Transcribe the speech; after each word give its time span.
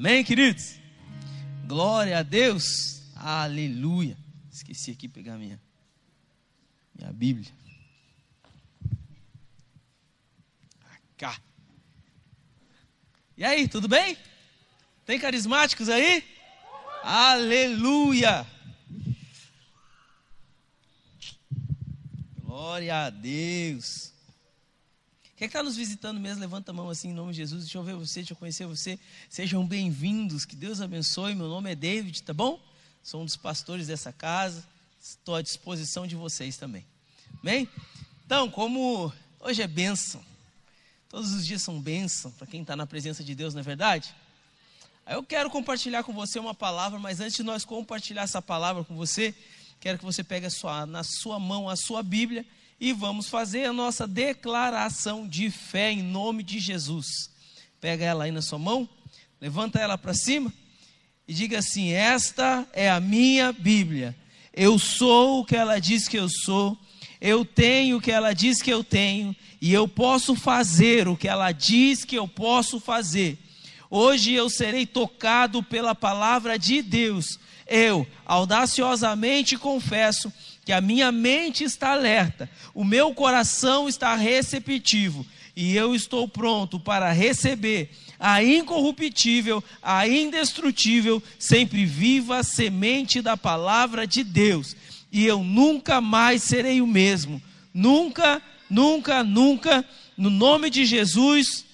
Amém, 0.00 0.24
queridos? 0.24 0.80
Glória 1.66 2.18
a 2.18 2.22
Deus. 2.22 3.02
Aleluia. 3.14 4.16
Esqueci 4.50 4.92
aqui 4.92 5.06
pegar 5.06 5.36
minha, 5.36 5.60
minha 6.94 7.12
Bíblia. 7.12 7.52
Cá. 11.18 11.38
E 13.36 13.44
aí, 13.44 13.68
tudo 13.68 13.86
bem? 13.88 14.16
Tem 15.04 15.20
carismáticos 15.20 15.90
aí? 15.90 16.24
Aleluia! 17.02 18.46
Glória 22.42 23.04
a 23.04 23.10
Deus. 23.10 24.14
Quem 25.40 25.46
está 25.46 25.62
nos 25.62 25.74
visitando 25.74 26.20
mesmo? 26.20 26.42
Levanta 26.42 26.70
a 26.70 26.74
mão 26.74 26.90
assim 26.90 27.08
em 27.08 27.14
nome 27.14 27.32
de 27.32 27.38
Jesus. 27.38 27.62
Deixa 27.62 27.78
eu 27.78 27.82
ver 27.82 27.94
você, 27.94 28.20
deixa 28.20 28.34
eu 28.34 28.36
conhecer 28.36 28.66
você. 28.66 28.98
Sejam 29.30 29.66
bem-vindos. 29.66 30.44
Que 30.44 30.54
Deus 30.54 30.82
abençoe. 30.82 31.34
Meu 31.34 31.48
nome 31.48 31.72
é 31.72 31.74
David, 31.74 32.22
tá 32.22 32.34
bom? 32.34 32.60
Sou 33.02 33.22
um 33.22 33.24
dos 33.24 33.36
pastores 33.36 33.86
dessa 33.86 34.12
casa. 34.12 34.62
Estou 35.02 35.34
à 35.34 35.40
disposição 35.40 36.06
de 36.06 36.14
vocês 36.14 36.58
também. 36.58 36.84
Amém? 37.40 37.66
Então, 38.26 38.50
como 38.50 39.10
hoje 39.40 39.62
é 39.62 39.66
bênção, 39.66 40.22
todos 41.08 41.32
os 41.32 41.46
dias 41.46 41.62
são 41.62 41.80
bênção 41.80 42.30
para 42.32 42.46
quem 42.46 42.60
está 42.60 42.76
na 42.76 42.86
presença 42.86 43.24
de 43.24 43.34
Deus, 43.34 43.54
não 43.54 43.60
é 43.60 43.64
verdade? 43.64 44.14
Eu 45.06 45.22
quero 45.22 45.48
compartilhar 45.48 46.02
com 46.02 46.12
você 46.12 46.38
uma 46.38 46.54
palavra, 46.54 46.98
mas 46.98 47.18
antes 47.18 47.36
de 47.36 47.42
nós 47.42 47.64
compartilhar 47.64 48.24
essa 48.24 48.42
palavra 48.42 48.84
com 48.84 48.94
você, 48.94 49.34
quero 49.80 49.98
que 49.98 50.04
você 50.04 50.22
pegue 50.22 50.50
sua, 50.50 50.84
na 50.84 51.02
sua 51.02 51.38
mão 51.38 51.66
a 51.66 51.76
sua 51.76 52.02
Bíblia 52.02 52.44
e 52.80 52.94
vamos 52.94 53.28
fazer 53.28 53.66
a 53.66 53.72
nossa 53.72 54.08
declaração 54.08 55.28
de 55.28 55.50
fé 55.50 55.92
em 55.92 56.02
nome 56.02 56.42
de 56.42 56.58
Jesus. 56.58 57.06
Pega 57.78 58.06
ela 58.06 58.24
aí 58.24 58.32
na 58.32 58.40
sua 58.40 58.58
mão, 58.58 58.88
levanta 59.38 59.78
ela 59.78 59.98
para 59.98 60.14
cima 60.14 60.50
e 61.28 61.34
diga 61.34 61.58
assim: 61.58 61.90
Esta 61.90 62.66
é 62.72 62.90
a 62.90 62.98
minha 62.98 63.52
Bíblia. 63.52 64.16
Eu 64.52 64.78
sou 64.78 65.40
o 65.40 65.44
que 65.44 65.54
ela 65.54 65.78
diz 65.78 66.08
que 66.08 66.18
eu 66.18 66.28
sou, 66.28 66.76
eu 67.20 67.44
tenho 67.44 67.98
o 67.98 68.00
que 68.00 68.10
ela 68.10 68.32
diz 68.32 68.62
que 68.62 68.70
eu 68.72 68.82
tenho, 68.82 69.36
e 69.60 69.72
eu 69.72 69.86
posso 69.86 70.34
fazer 70.34 71.06
o 71.06 71.16
que 71.16 71.28
ela 71.28 71.52
diz 71.52 72.04
que 72.04 72.16
eu 72.16 72.26
posso 72.26 72.80
fazer. 72.80 73.38
Hoje 73.90 74.32
eu 74.32 74.48
serei 74.48 74.86
tocado 74.86 75.62
pela 75.62 75.94
palavra 75.94 76.58
de 76.58 76.80
Deus. 76.80 77.38
Eu 77.66 78.06
audaciosamente 78.24 79.56
confesso 79.56 80.32
que 80.64 80.72
a 80.72 80.80
minha 80.80 81.10
mente 81.10 81.64
está 81.64 81.92
alerta, 81.92 82.48
o 82.74 82.84
meu 82.84 83.14
coração 83.14 83.88
está 83.88 84.14
receptivo 84.14 85.26
e 85.56 85.76
eu 85.76 85.94
estou 85.94 86.28
pronto 86.28 86.78
para 86.80 87.12
receber 87.12 87.90
a 88.18 88.42
incorruptível, 88.42 89.62
a 89.82 90.06
indestrutível, 90.06 91.22
sempre 91.38 91.84
viva 91.84 92.42
semente 92.42 93.22
da 93.22 93.36
palavra 93.36 94.06
de 94.06 94.22
Deus. 94.22 94.76
E 95.10 95.26
eu 95.26 95.42
nunca 95.42 96.00
mais 96.00 96.42
serei 96.42 96.80
o 96.80 96.86
mesmo. 96.86 97.42
Nunca, 97.74 98.42
nunca, 98.68 99.24
nunca, 99.24 99.84
no 100.16 100.30
nome 100.30 100.70
de 100.70 100.84
Jesus. 100.84 101.64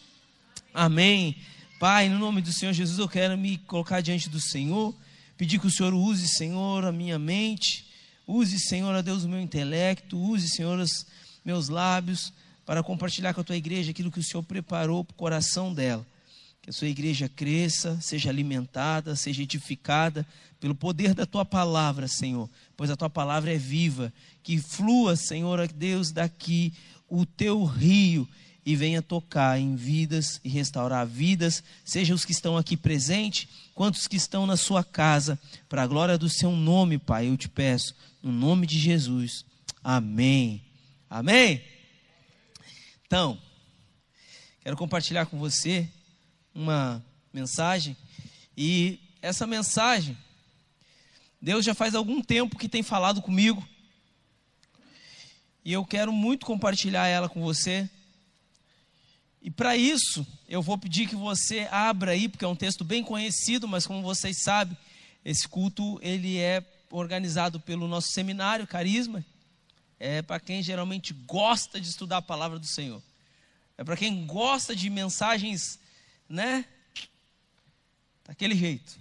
Amém. 0.72 1.36
Pai, 1.78 2.08
no 2.08 2.18
nome 2.18 2.40
do 2.40 2.52
Senhor 2.52 2.72
Jesus, 2.72 2.98
eu 2.98 3.08
quero 3.08 3.36
me 3.36 3.58
colocar 3.58 4.00
diante 4.00 4.28
do 4.28 4.40
Senhor, 4.40 4.94
pedir 5.36 5.60
que 5.60 5.66
o 5.66 5.70
Senhor 5.70 5.92
use, 5.92 6.26
Senhor, 6.26 6.84
a 6.84 6.92
minha 6.92 7.18
mente, 7.18 7.85
use, 8.26 8.58
Senhor, 8.58 8.94
a 8.94 9.00
Deus, 9.00 9.24
o 9.24 9.28
meu 9.28 9.40
intelecto, 9.40 10.18
use, 10.18 10.48
Senhor, 10.48 10.78
os 10.78 11.06
meus 11.44 11.68
lábios, 11.68 12.32
para 12.64 12.82
compartilhar 12.82 13.32
com 13.32 13.40
a 13.40 13.44
tua 13.44 13.56
igreja 13.56 13.90
aquilo 13.92 14.10
que 14.10 14.18
o 14.18 14.24
Senhor 14.24 14.42
preparou 14.42 15.04
para 15.04 15.14
o 15.14 15.16
coração 15.16 15.72
dela. 15.72 16.04
Que 16.60 16.70
a 16.70 16.72
sua 16.72 16.88
igreja 16.88 17.28
cresça, 17.28 17.96
seja 18.00 18.28
alimentada, 18.28 19.14
seja 19.14 19.42
edificada 19.42 20.26
pelo 20.58 20.74
poder 20.74 21.14
da 21.14 21.24
tua 21.24 21.44
palavra, 21.44 22.08
Senhor, 22.08 22.50
pois 22.76 22.90
a 22.90 22.96
tua 22.96 23.08
palavra 23.08 23.54
é 23.54 23.58
viva. 23.58 24.12
Que 24.42 24.58
flua, 24.58 25.14
Senhor, 25.14 25.68
Deus, 25.68 26.10
daqui 26.10 26.72
o 27.08 27.24
teu 27.24 27.64
rio 27.64 28.28
e 28.66 28.74
venha 28.74 29.00
tocar 29.00 29.60
em 29.60 29.76
vidas 29.76 30.40
e 30.42 30.48
restaurar 30.48 31.06
vidas, 31.06 31.62
seja 31.84 32.12
os 32.12 32.24
que 32.24 32.32
estão 32.32 32.56
aqui 32.56 32.76
presentes, 32.76 33.46
quantos 33.72 34.08
que 34.08 34.16
estão 34.16 34.44
na 34.44 34.56
sua 34.56 34.82
casa, 34.82 35.38
para 35.68 35.84
a 35.84 35.86
glória 35.86 36.18
do 36.18 36.28
seu 36.28 36.50
nome, 36.50 36.98
Pai, 36.98 37.28
eu 37.28 37.36
te 37.36 37.48
peço, 37.48 37.94
no 38.26 38.32
nome 38.32 38.66
de 38.66 38.76
Jesus. 38.76 39.44
Amém. 39.84 40.60
Amém. 41.08 41.62
Então, 43.06 43.40
quero 44.62 44.76
compartilhar 44.76 45.26
com 45.26 45.38
você 45.38 45.88
uma 46.52 47.04
mensagem 47.32 47.96
e 48.56 48.98
essa 49.22 49.46
mensagem 49.46 50.18
Deus 51.40 51.64
já 51.64 51.72
faz 51.72 51.94
algum 51.94 52.20
tempo 52.20 52.58
que 52.58 52.68
tem 52.68 52.82
falado 52.82 53.22
comigo. 53.22 53.64
E 55.64 55.72
eu 55.72 55.84
quero 55.84 56.12
muito 56.12 56.46
compartilhar 56.46 57.06
ela 57.06 57.28
com 57.28 57.40
você. 57.40 57.88
E 59.40 59.52
para 59.52 59.76
isso, 59.76 60.26
eu 60.48 60.60
vou 60.60 60.76
pedir 60.76 61.06
que 61.06 61.14
você 61.14 61.68
abra 61.70 62.10
aí, 62.10 62.28
porque 62.28 62.44
é 62.44 62.48
um 62.48 62.56
texto 62.56 62.82
bem 62.82 63.04
conhecido, 63.04 63.68
mas 63.68 63.86
como 63.86 64.02
vocês 64.02 64.42
sabem, 64.42 64.76
esse 65.24 65.46
culto 65.46 66.00
ele 66.02 66.38
é 66.38 66.64
organizado 66.90 67.60
pelo 67.60 67.88
nosso 67.88 68.08
seminário 68.12 68.66
Carisma. 68.66 69.24
É 69.98 70.22
para 70.22 70.38
quem 70.38 70.62
geralmente 70.62 71.12
gosta 71.12 71.80
de 71.80 71.88
estudar 71.88 72.18
a 72.18 72.22
palavra 72.22 72.58
do 72.58 72.66
Senhor. 72.66 73.02
É 73.78 73.84
para 73.84 73.96
quem 73.96 74.26
gosta 74.26 74.74
de 74.74 74.88
mensagens, 74.88 75.78
né? 76.28 76.64
Daquele 78.24 78.54
jeito. 78.54 78.98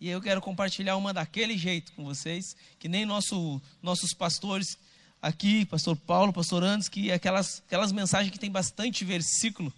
E 0.00 0.08
eu 0.08 0.20
quero 0.20 0.40
compartilhar 0.40 0.96
uma 0.96 1.12
daquele 1.12 1.58
jeito 1.58 1.92
com 1.92 2.04
vocês, 2.04 2.56
que 2.78 2.88
nem 2.88 3.04
nosso, 3.04 3.60
nossos 3.82 4.14
pastores 4.14 4.78
aqui, 5.20 5.66
pastor 5.66 5.94
Paulo, 5.94 6.32
pastor 6.32 6.64
Andes, 6.64 6.88
que 6.88 7.10
é 7.10 7.14
aquelas, 7.14 7.62
aquelas 7.66 7.92
mensagens 7.92 8.32
que 8.32 8.38
tem 8.38 8.50
bastante 8.50 9.04
versículo. 9.04 9.72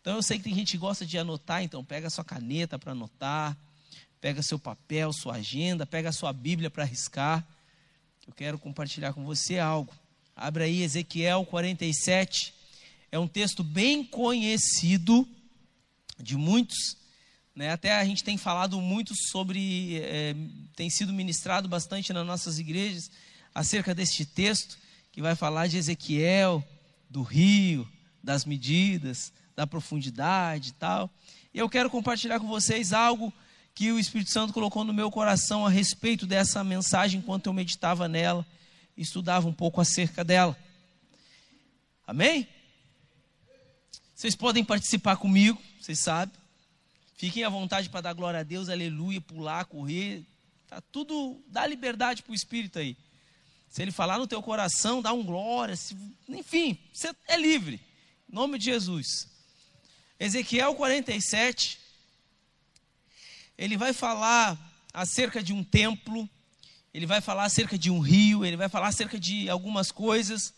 Então 0.00 0.16
eu 0.16 0.22
sei 0.22 0.38
que 0.38 0.44
tem 0.44 0.54
gente 0.54 0.72
que 0.72 0.78
gosta 0.78 1.04
de 1.04 1.18
anotar, 1.18 1.62
então 1.62 1.84
pega 1.84 2.06
a 2.06 2.10
sua 2.10 2.24
caneta 2.24 2.78
para 2.78 2.92
anotar, 2.92 3.56
pega 4.22 4.40
seu 4.40 4.56
papel, 4.56 5.12
sua 5.12 5.34
agenda, 5.34 5.84
pega 5.84 6.12
sua 6.12 6.32
Bíblia 6.32 6.70
para 6.70 6.84
riscar. 6.84 7.44
Eu 8.24 8.32
quero 8.32 8.56
compartilhar 8.56 9.12
com 9.12 9.24
você 9.24 9.58
algo. 9.58 9.92
Abra 10.36 10.62
aí 10.62 10.80
Ezequiel 10.82 11.44
47. 11.44 12.54
É 13.10 13.18
um 13.18 13.26
texto 13.26 13.64
bem 13.64 14.04
conhecido 14.04 15.28
de 16.16 16.36
muitos. 16.36 16.96
Né? 17.52 17.72
Até 17.72 17.96
a 17.96 18.04
gente 18.04 18.22
tem 18.22 18.38
falado 18.38 18.80
muito 18.80 19.12
sobre, 19.12 19.98
é, 19.98 20.36
tem 20.76 20.88
sido 20.88 21.12
ministrado 21.12 21.68
bastante 21.68 22.12
nas 22.12 22.24
nossas 22.24 22.60
igrejas 22.60 23.10
acerca 23.52 23.92
deste 23.92 24.24
texto 24.24 24.78
que 25.10 25.20
vai 25.20 25.34
falar 25.34 25.66
de 25.66 25.78
Ezequiel, 25.78 26.64
do 27.10 27.22
rio, 27.22 27.88
das 28.22 28.44
medidas, 28.44 29.32
da 29.56 29.66
profundidade 29.66 30.68
e 30.68 30.74
tal. 30.74 31.10
E 31.52 31.58
eu 31.58 31.68
quero 31.68 31.90
compartilhar 31.90 32.38
com 32.38 32.46
vocês 32.46 32.92
algo 32.92 33.32
que 33.74 33.92
o 33.92 33.98
Espírito 33.98 34.30
Santo 34.30 34.52
colocou 34.52 34.84
no 34.84 34.92
meu 34.92 35.10
coração 35.10 35.66
a 35.66 35.70
respeito 35.70 36.26
dessa 36.26 36.62
mensagem 36.62 37.20
enquanto 37.20 37.46
eu 37.46 37.52
meditava 37.52 38.08
nela 38.08 38.46
estudava 38.96 39.48
um 39.48 39.52
pouco 39.52 39.80
acerca 39.80 40.24
dela. 40.24 40.56
Amém? 42.06 42.46
Vocês 44.14 44.36
podem 44.36 44.64
participar 44.64 45.16
comigo, 45.16 45.60
vocês 45.80 45.98
sabem. 45.98 46.34
Fiquem 47.16 47.44
à 47.44 47.48
vontade 47.48 47.88
para 47.88 48.02
dar 48.02 48.12
glória 48.12 48.40
a 48.40 48.42
Deus, 48.42 48.68
aleluia, 48.68 49.20
pular, 49.20 49.64
correr. 49.64 50.24
Tá 50.68 50.80
tudo, 50.80 51.40
dá 51.48 51.66
liberdade 51.66 52.22
para 52.22 52.32
o 52.32 52.34
Espírito 52.34 52.78
aí. 52.78 52.96
Se 53.68 53.82
ele 53.82 53.90
falar 53.90 54.18
no 54.18 54.26
teu 54.26 54.42
coração, 54.42 55.00
dá 55.00 55.12
um 55.12 55.22
glória. 55.22 55.76
Se, 55.76 55.96
enfim, 56.28 56.78
você 56.92 57.14
é 57.26 57.36
livre. 57.36 57.80
Em 58.28 58.34
nome 58.34 58.58
de 58.58 58.66
Jesus. 58.66 59.28
Ezequiel 60.18 60.74
47. 60.74 61.78
Ele 63.56 63.76
vai 63.76 63.92
falar 63.92 64.58
acerca 64.92 65.42
de 65.42 65.52
um 65.52 65.62
templo. 65.62 66.28
Ele 66.92 67.06
vai 67.06 67.20
falar 67.20 67.44
acerca 67.44 67.78
de 67.78 67.90
um 67.90 68.00
rio. 68.00 68.44
Ele 68.44 68.56
vai 68.56 68.68
falar 68.68 68.88
acerca 68.88 69.18
de 69.18 69.48
algumas 69.48 69.90
coisas. 69.90 70.54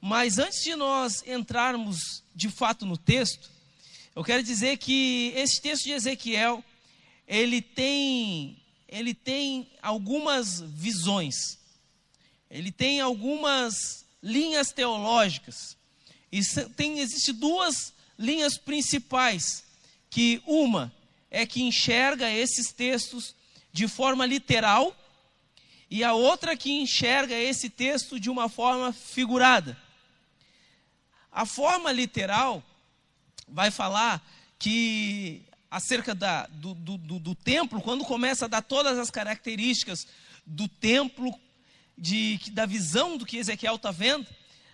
Mas 0.00 0.38
antes 0.38 0.62
de 0.62 0.74
nós 0.74 1.22
entrarmos 1.26 2.22
de 2.34 2.48
fato 2.48 2.84
no 2.84 2.96
texto, 2.96 3.50
eu 4.14 4.24
quero 4.24 4.42
dizer 4.42 4.76
que 4.78 5.32
esse 5.36 5.60
texto 5.60 5.84
de 5.84 5.92
Ezequiel, 5.92 6.64
ele 7.26 7.62
tem, 7.62 8.60
ele 8.88 9.14
tem 9.14 9.70
algumas 9.80 10.60
visões 10.60 11.62
ele 12.52 12.70
tem 12.70 13.00
algumas 13.00 14.04
linhas 14.22 14.72
teológicas. 14.72 15.74
E 16.30 16.42
tem, 16.76 16.98
existe 16.98 17.32
duas 17.32 17.94
linhas 18.18 18.58
principais, 18.58 19.64
que 20.10 20.42
uma 20.46 20.92
é 21.34 21.46
que 21.46 21.62
enxerga 21.62 22.30
esses 22.30 22.72
textos 22.72 23.34
de 23.72 23.88
forma 23.88 24.26
literal, 24.26 24.94
e 25.90 26.04
a 26.04 26.12
outra 26.12 26.54
que 26.54 26.70
enxerga 26.70 27.34
esse 27.34 27.70
texto 27.70 28.20
de 28.20 28.28
uma 28.28 28.50
forma 28.50 28.92
figurada. 28.92 29.76
A 31.30 31.46
forma 31.46 31.90
literal 31.90 32.62
vai 33.48 33.70
falar 33.70 34.22
que 34.58 35.42
acerca 35.70 36.14
da, 36.14 36.46
do, 36.48 36.74
do, 36.74 36.98
do, 36.98 37.18
do 37.18 37.34
templo, 37.34 37.80
quando 37.80 38.04
começa 38.04 38.44
a 38.44 38.48
dar 38.48 38.60
todas 38.60 38.98
as 38.98 39.10
características 39.10 40.06
do 40.44 40.68
templo, 40.68 41.34
de, 41.96 42.38
da 42.52 42.66
visão 42.66 43.16
do 43.16 43.24
que 43.24 43.38
Ezequiel 43.38 43.76
está 43.76 43.90
vendo, 43.90 44.26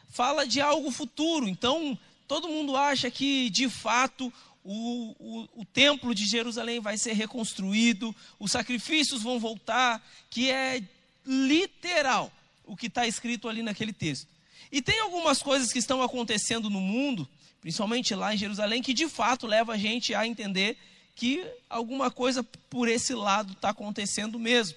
fala 0.08 0.44
de 0.44 0.60
algo 0.60 0.90
futuro. 0.90 1.48
Então, 1.48 1.96
todo 2.26 2.48
mundo 2.48 2.76
acha 2.76 3.10
que, 3.12 3.48
de 3.50 3.68
fato, 3.68 4.32
o, 4.70 5.16
o, 5.18 5.48
o, 5.62 5.64
templo 5.64 6.14
de 6.14 6.26
Jerusalém 6.26 6.78
vai 6.78 6.98
ser 6.98 7.14
reconstruído, 7.14 8.14
os 8.38 8.52
sacrifícios 8.52 9.22
vão 9.22 9.40
voltar, 9.40 10.06
que 10.28 10.50
é 10.50 10.82
literal 11.24 12.30
o 12.66 12.76
que 12.76 12.86
está 12.86 13.06
escrito 13.06 13.48
ali 13.48 13.62
naquele 13.62 13.94
texto. 13.94 14.28
E 14.70 14.82
tem 14.82 15.00
algumas 15.00 15.40
coisas 15.40 15.72
que 15.72 15.78
estão 15.78 16.02
acontecendo 16.02 16.68
no 16.68 16.82
mundo, 16.82 17.26
principalmente 17.62 18.14
lá 18.14 18.34
em 18.34 18.36
Jerusalém, 18.36 18.82
que 18.82 18.92
de 18.92 19.08
fato 19.08 19.46
leva 19.46 19.72
a 19.72 19.78
gente 19.78 20.14
a 20.14 20.26
entender 20.26 20.76
que 21.16 21.42
alguma 21.70 22.10
coisa 22.10 22.44
por 22.68 22.88
esse 22.88 23.14
lado 23.14 23.54
está 23.54 23.70
acontecendo 23.70 24.38
mesmo. 24.38 24.76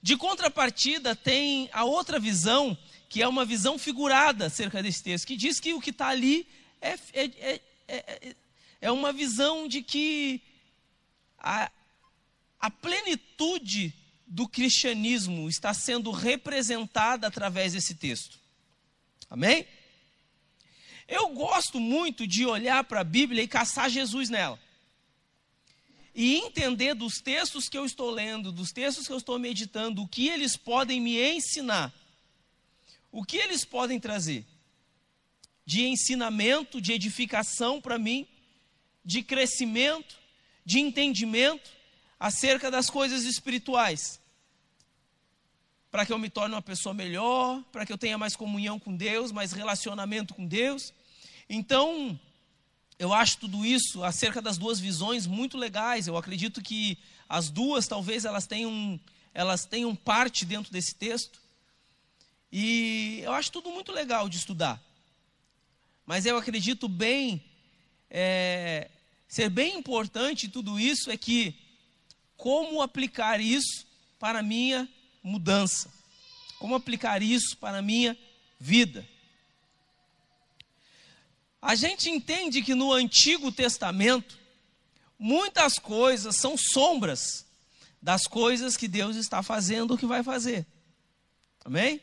De 0.00 0.16
contrapartida, 0.16 1.16
tem 1.16 1.68
a 1.72 1.82
outra 1.82 2.20
visão, 2.20 2.78
que 3.08 3.20
é 3.20 3.26
uma 3.26 3.44
visão 3.44 3.76
figurada 3.76 4.46
acerca 4.46 4.80
desse 4.80 5.02
texto, 5.02 5.26
que 5.26 5.36
diz 5.36 5.58
que 5.58 5.74
o 5.74 5.80
que 5.80 5.90
está 5.90 6.06
ali 6.06 6.46
é, 6.80 6.92
é, 7.12 7.24
é, 7.40 7.60
é, 7.88 8.36
é 8.80 8.90
uma 8.90 9.12
visão 9.12 9.66
de 9.68 9.82
que 9.82 10.42
a, 11.38 11.70
a 12.60 12.70
plenitude 12.70 13.94
do 14.26 14.48
cristianismo 14.48 15.48
está 15.48 15.72
sendo 15.72 16.10
representada 16.10 17.26
através 17.26 17.72
desse 17.72 17.94
texto. 17.94 18.38
Amém? 19.30 19.66
Eu 21.06 21.28
gosto 21.28 21.78
muito 21.78 22.26
de 22.26 22.44
olhar 22.44 22.82
para 22.84 23.00
a 23.00 23.04
Bíblia 23.04 23.42
e 23.42 23.48
caçar 23.48 23.88
Jesus 23.88 24.28
nela. 24.28 24.58
E 26.14 26.36
entender 26.36 26.94
dos 26.94 27.20
textos 27.20 27.68
que 27.68 27.76
eu 27.76 27.84
estou 27.84 28.10
lendo, 28.10 28.50
dos 28.50 28.72
textos 28.72 29.06
que 29.06 29.12
eu 29.12 29.18
estou 29.18 29.38
meditando, 29.38 30.02
o 30.02 30.08
que 30.08 30.28
eles 30.28 30.56
podem 30.56 31.00
me 31.00 31.20
ensinar. 31.22 31.92
O 33.12 33.24
que 33.24 33.36
eles 33.36 33.64
podem 33.64 34.00
trazer 34.00 34.44
de 35.66 35.84
ensinamento, 35.84 36.80
de 36.80 36.92
edificação 36.92 37.80
para 37.80 37.98
mim, 37.98 38.26
de 39.04 39.22
crescimento, 39.22 40.16
de 40.64 40.78
entendimento 40.78 41.70
acerca 42.18 42.70
das 42.70 42.88
coisas 42.88 43.24
espirituais. 43.24 44.20
Para 45.90 46.06
que 46.06 46.12
eu 46.12 46.18
me 46.18 46.30
torne 46.30 46.54
uma 46.54 46.62
pessoa 46.62 46.94
melhor, 46.94 47.62
para 47.72 47.84
que 47.84 47.92
eu 47.92 47.98
tenha 47.98 48.16
mais 48.16 48.36
comunhão 48.36 48.78
com 48.78 48.96
Deus, 48.96 49.32
mais 49.32 49.50
relacionamento 49.50 50.34
com 50.34 50.46
Deus. 50.46 50.92
Então, 51.48 52.18
eu 52.98 53.12
acho 53.12 53.38
tudo 53.38 53.66
isso 53.66 54.04
acerca 54.04 54.40
das 54.40 54.56
duas 54.56 54.78
visões 54.78 55.26
muito 55.26 55.58
legais. 55.58 56.06
Eu 56.06 56.16
acredito 56.16 56.62
que 56.62 56.96
as 57.28 57.50
duas 57.50 57.88
talvez 57.88 58.24
elas 58.24 58.46
tenham 58.46 59.00
elas 59.34 59.66
tenham 59.66 59.94
parte 59.94 60.46
dentro 60.46 60.72
desse 60.72 60.94
texto. 60.94 61.38
E 62.50 63.20
eu 63.22 63.32
acho 63.32 63.52
tudo 63.52 63.70
muito 63.70 63.92
legal 63.92 64.28
de 64.28 64.38
estudar. 64.38 64.82
Mas 66.06 66.24
eu 66.24 66.38
acredito 66.38 66.88
bem 66.88 67.44
é, 68.08 68.88
ser 69.28 69.50
bem 69.50 69.76
importante 69.76 70.48
tudo 70.48 70.78
isso 70.78 71.10
é 71.10 71.16
que 71.16 71.54
como 72.36 72.80
aplicar 72.80 73.40
isso 73.40 73.86
para 74.18 74.38
a 74.38 74.42
minha 74.42 74.88
mudança? 75.22 75.92
Como 76.58 76.74
aplicar 76.74 77.22
isso 77.22 77.56
para 77.58 77.78
a 77.78 77.82
minha 77.82 78.16
vida? 78.58 79.06
A 81.60 81.74
gente 81.74 82.08
entende 82.08 82.62
que 82.62 82.74
no 82.74 82.92
Antigo 82.92 83.50
Testamento, 83.50 84.38
muitas 85.18 85.78
coisas 85.78 86.36
são 86.36 86.56
sombras 86.56 87.44
das 88.00 88.22
coisas 88.26 88.76
que 88.76 88.86
Deus 88.86 89.16
está 89.16 89.42
fazendo 89.42 89.98
que 89.98 90.06
vai 90.06 90.22
fazer. 90.22 90.64
Amém? 91.64 92.00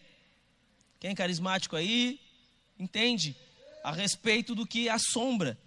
Quem 0.99 1.11
é 1.11 1.15
carismático 1.15 1.75
aí, 1.75 2.19
entende 2.77 3.35
a 3.83 3.91
respeito 3.91 4.55
do 4.55 4.65
que 4.65 4.87
é 4.87 4.91
a 4.91 4.97
sombra. 4.97 5.57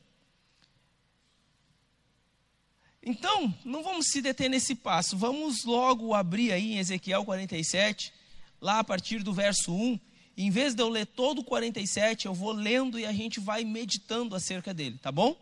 Então, 3.02 3.54
não 3.64 3.84
vamos 3.84 4.08
se 4.08 4.20
deter 4.20 4.50
nesse 4.50 4.74
passo, 4.74 5.16
vamos 5.16 5.64
logo 5.64 6.12
abrir 6.12 6.50
aí 6.50 6.72
em 6.72 6.78
Ezequiel 6.78 7.24
47, 7.24 8.12
lá 8.60 8.80
a 8.80 8.84
partir 8.84 9.22
do 9.22 9.32
verso 9.32 9.72
1. 9.72 10.00
Em 10.36 10.50
vez 10.50 10.74
de 10.74 10.82
eu 10.82 10.88
ler 10.88 11.06
todo 11.06 11.38
o 11.38 11.44
47, 11.44 12.26
eu 12.26 12.34
vou 12.34 12.52
lendo 12.52 12.98
e 12.98 13.06
a 13.06 13.12
gente 13.12 13.38
vai 13.38 13.64
meditando 13.64 14.34
acerca 14.34 14.74
dele, 14.74 14.98
tá 15.00 15.12
bom? 15.12 15.36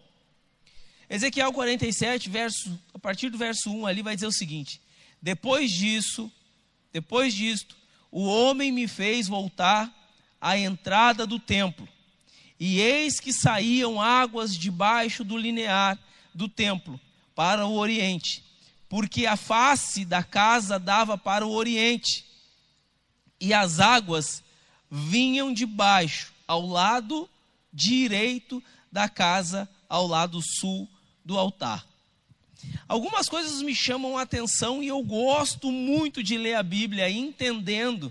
Ezequiel 1.09 1.53
47, 1.53 2.29
verso, 2.29 2.79
a 2.93 2.99
partir 2.99 3.31
do 3.31 3.39
verso 3.39 3.71
1 3.71 3.87
ali 3.87 4.03
vai 4.03 4.15
dizer 4.15 4.27
o 4.27 4.33
seguinte: 4.33 4.81
Depois 5.23 5.71
disso, 5.71 6.31
depois 6.93 7.33
disto, 7.33 7.77
o 8.11 8.25
homem 8.25 8.71
me 8.71 8.87
fez 8.87 9.27
voltar 9.27 9.93
à 10.41 10.59
entrada 10.59 11.27
do 11.27 11.39
templo, 11.39 11.89
e 12.67 12.81
eis 12.81 13.21
que 13.21 13.31
saíam 13.31 14.01
águas 14.01 14.57
debaixo 14.57 15.23
do 15.23 15.37
linear 15.37 15.99
do 16.35 16.49
templo 16.49 16.99
para 17.35 17.67
o 17.67 17.75
oriente, 17.75 18.43
porque 18.89 19.27
a 19.27 19.37
face 19.37 20.03
da 20.03 20.23
casa 20.23 20.79
dava 20.79 21.19
para 21.19 21.47
o 21.47 21.53
oriente, 21.53 22.25
e 23.39 23.53
as 23.53 23.81
águas 23.81 24.43
vinham 24.91 25.53
de 25.53 25.67
baixo, 25.67 26.33
ao 26.49 26.67
lado 26.67 27.29
direito 27.71 28.63
da 28.91 29.11
casa, 29.11 29.69
ao 29.87 30.07
lado 30.07 30.41
sul 30.41 30.89
do 31.23 31.39
altar. 31.39 31.87
Algumas 32.89 33.29
coisas 33.29 33.61
me 33.61 33.75
chamam 33.75 34.17
a 34.17 34.23
atenção 34.23 34.83
e 34.83 34.89
eu 34.89 35.03
gosto 35.03 35.71
muito 35.71 36.23
de 36.23 36.39
ler 36.39 36.55
a 36.55 36.63
Bíblia 36.63 37.11
entendendo 37.11 38.11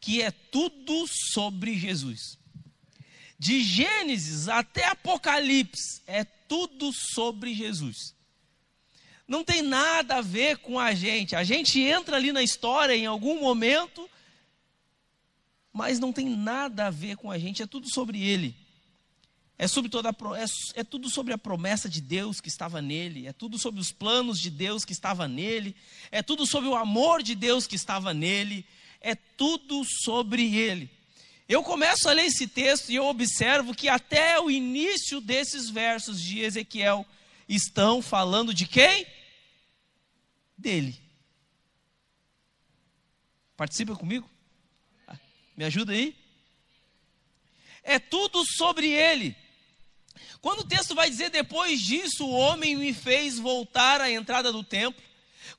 que 0.00 0.22
é 0.22 0.30
tudo 0.30 1.04
sobre 1.34 1.78
Jesus. 1.78 2.42
De 3.44 3.62
Gênesis 3.62 4.48
até 4.48 4.86
Apocalipse, 4.86 6.00
é 6.06 6.24
tudo 6.24 6.92
sobre 6.92 7.52
Jesus. 7.52 8.14
Não 9.26 9.44
tem 9.44 9.62
nada 9.62 10.16
a 10.16 10.20
ver 10.20 10.58
com 10.58 10.78
a 10.78 10.94
gente. 10.94 11.36
A 11.36 11.44
gente 11.44 11.80
entra 11.80 12.16
ali 12.16 12.32
na 12.32 12.42
história 12.42 12.94
em 12.94 13.06
algum 13.06 13.40
momento 13.40 14.08
mas 15.74 15.98
não 15.98 16.12
tem 16.12 16.28
nada 16.28 16.86
a 16.86 16.90
ver 16.90 17.16
com 17.16 17.32
a 17.32 17.36
gente, 17.36 17.60
é 17.60 17.66
tudo 17.66 17.92
sobre 17.92 18.22
ele. 18.22 18.54
É, 19.58 19.66
sobre 19.66 19.90
toda 19.90 20.10
a, 20.10 20.14
é, 20.38 20.80
é 20.80 20.84
tudo 20.84 21.10
sobre 21.10 21.32
a 21.32 21.38
promessa 21.38 21.88
de 21.88 22.00
Deus 22.00 22.40
que 22.40 22.48
estava 22.48 22.80
nele, 22.80 23.26
é 23.26 23.32
tudo 23.32 23.58
sobre 23.58 23.80
os 23.80 23.90
planos 23.90 24.38
de 24.38 24.50
Deus 24.50 24.84
que 24.84 24.92
estava 24.92 25.26
nele, 25.26 25.74
é 26.12 26.22
tudo 26.22 26.46
sobre 26.46 26.68
o 26.68 26.76
amor 26.76 27.24
de 27.24 27.34
Deus 27.34 27.66
que 27.66 27.74
estava 27.74 28.14
nele, 28.14 28.64
é 29.00 29.16
tudo 29.16 29.82
sobre 30.04 30.54
ele. 30.54 30.88
Eu 31.48 31.62
começo 31.62 32.08
a 32.08 32.12
ler 32.12 32.26
esse 32.26 32.46
texto 32.46 32.90
e 32.90 32.94
eu 32.94 33.04
observo 33.04 33.74
que 33.74 33.88
até 33.88 34.40
o 34.40 34.50
início 34.50 35.20
desses 35.20 35.68
versos 35.68 36.20
de 36.20 36.40
Ezequiel 36.40 37.06
estão 37.48 38.00
falando 38.00 38.54
de 38.54 38.66
quem? 38.66 39.06
Dele. 40.56 40.98
Participa 43.56 43.94
comigo? 43.94 44.28
Me 45.56 45.64
ajuda 45.64 45.92
aí? 45.92 46.16
É 47.82 47.98
tudo 47.98 48.42
sobre 48.56 48.88
ele. 48.88 49.36
Quando 50.40 50.60
o 50.60 50.68
texto 50.68 50.94
vai 50.94 51.10
dizer 51.10 51.30
depois 51.30 51.80
disso, 51.80 52.26
o 52.26 52.32
homem 52.32 52.74
me 52.74 52.94
fez 52.94 53.38
voltar 53.38 54.00
à 54.00 54.10
entrada 54.10 54.50
do 54.50 54.64
templo. 54.64 55.02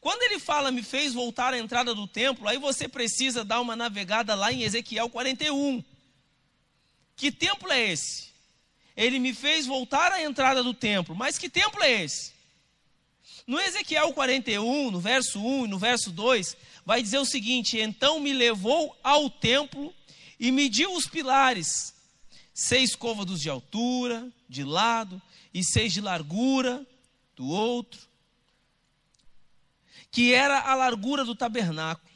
Quando 0.01 0.21
ele 0.23 0.39
fala 0.39 0.71
me 0.71 0.83
fez 0.83 1.13
voltar 1.13 1.53
à 1.53 1.57
entrada 1.57 1.93
do 1.93 2.07
templo, 2.07 2.47
aí 2.47 2.57
você 2.57 2.87
precisa 2.87 3.43
dar 3.43 3.61
uma 3.61 3.75
navegada 3.75 4.35
lá 4.35 4.51
em 4.51 4.63
Ezequiel 4.63 5.09
41. 5.09 5.83
Que 7.15 7.31
templo 7.31 7.71
é 7.71 7.91
esse? 7.91 8.29
Ele 8.95 9.19
me 9.19 9.33
fez 9.33 9.65
voltar 9.65 10.11
à 10.11 10.21
entrada 10.21 10.63
do 10.63 10.73
templo. 10.73 11.15
Mas 11.15 11.37
que 11.37 11.49
templo 11.49 11.83
é 11.83 12.03
esse? 12.03 12.33
No 13.47 13.59
Ezequiel 13.59 14.11
41, 14.13 14.89
no 14.91 14.99
verso 14.99 15.39
1 15.39 15.65
e 15.65 15.67
no 15.67 15.77
verso 15.77 16.11
2, 16.11 16.57
vai 16.85 17.01
dizer 17.01 17.19
o 17.19 17.25
seguinte: 17.25 17.77
Então 17.77 18.19
me 18.19 18.33
levou 18.33 18.97
ao 19.03 19.29
templo 19.29 19.93
e 20.39 20.51
mediu 20.51 20.93
os 20.93 21.07
pilares, 21.07 21.93
seis 22.53 22.95
côvados 22.95 23.39
de 23.41 23.49
altura, 23.49 24.27
de 24.49 24.63
lado, 24.63 25.21
e 25.53 25.63
seis 25.63 25.93
de 25.93 26.01
largura 26.01 26.85
do 27.35 27.47
outro, 27.47 28.01
que 30.15 30.33
era 30.33 30.61
a 30.61 30.75
largura 30.75 31.25
do 31.25 31.35
tabernáculo. 31.35 32.09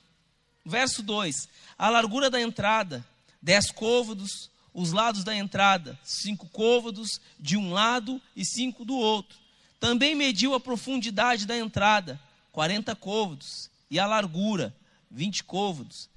Verso 0.65 1.03
2: 1.03 1.49
A 1.77 1.89
largura 1.89 2.29
da 2.29 2.39
entrada, 2.39 3.05
dez 3.41 3.69
côvados, 3.69 4.49
os 4.73 4.93
lados 4.93 5.25
da 5.25 5.35
entrada, 5.35 5.99
cinco 6.01 6.47
côvados 6.47 7.19
de 7.37 7.57
um 7.57 7.73
lado 7.73 8.21
e 8.33 8.45
cinco 8.45 8.85
do 8.85 8.95
outro. 8.95 9.37
Também 9.81 10.15
mediu 10.15 10.53
a 10.53 10.61
profundidade 10.61 11.45
da 11.45 11.57
entrada, 11.57 12.17
quarenta 12.53 12.95
côvados, 12.95 13.69
e 13.91 13.99
a 13.99 14.05
largura, 14.05 14.73
20 15.11 15.43
côvados. 15.43 16.09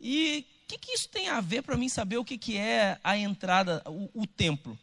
E 0.00 0.46
o 0.62 0.68
que, 0.68 0.78
que, 0.78 0.92
isso 0.92 1.08
tem 1.08 1.28
a 1.28 1.40
ver 1.40 1.62
para 1.62 1.76
mim 1.76 1.88
saber 1.88 2.18
o 2.18 2.24
que, 2.24 2.38
que 2.38 2.56
é 2.56 3.00
a 3.02 3.18
entrada, 3.18 3.82
o, 3.86 4.22
o 4.22 4.26
templo? 4.28 4.78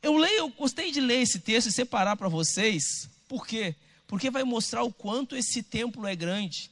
Eu 0.00 0.16
leio, 0.16 0.38
eu 0.38 0.48
gostei 0.50 0.92
de 0.92 1.00
ler 1.00 1.22
esse 1.22 1.40
texto 1.40 1.68
e 1.68 1.72
separar 1.72 2.16
para 2.16 2.28
vocês. 2.28 3.08
Por 3.26 3.44
quê? 3.44 3.74
Porque 4.12 4.28
vai 4.28 4.44
mostrar 4.44 4.82
o 4.82 4.92
quanto 4.92 5.34
esse 5.34 5.62
templo 5.62 6.06
é 6.06 6.14
grande. 6.14 6.70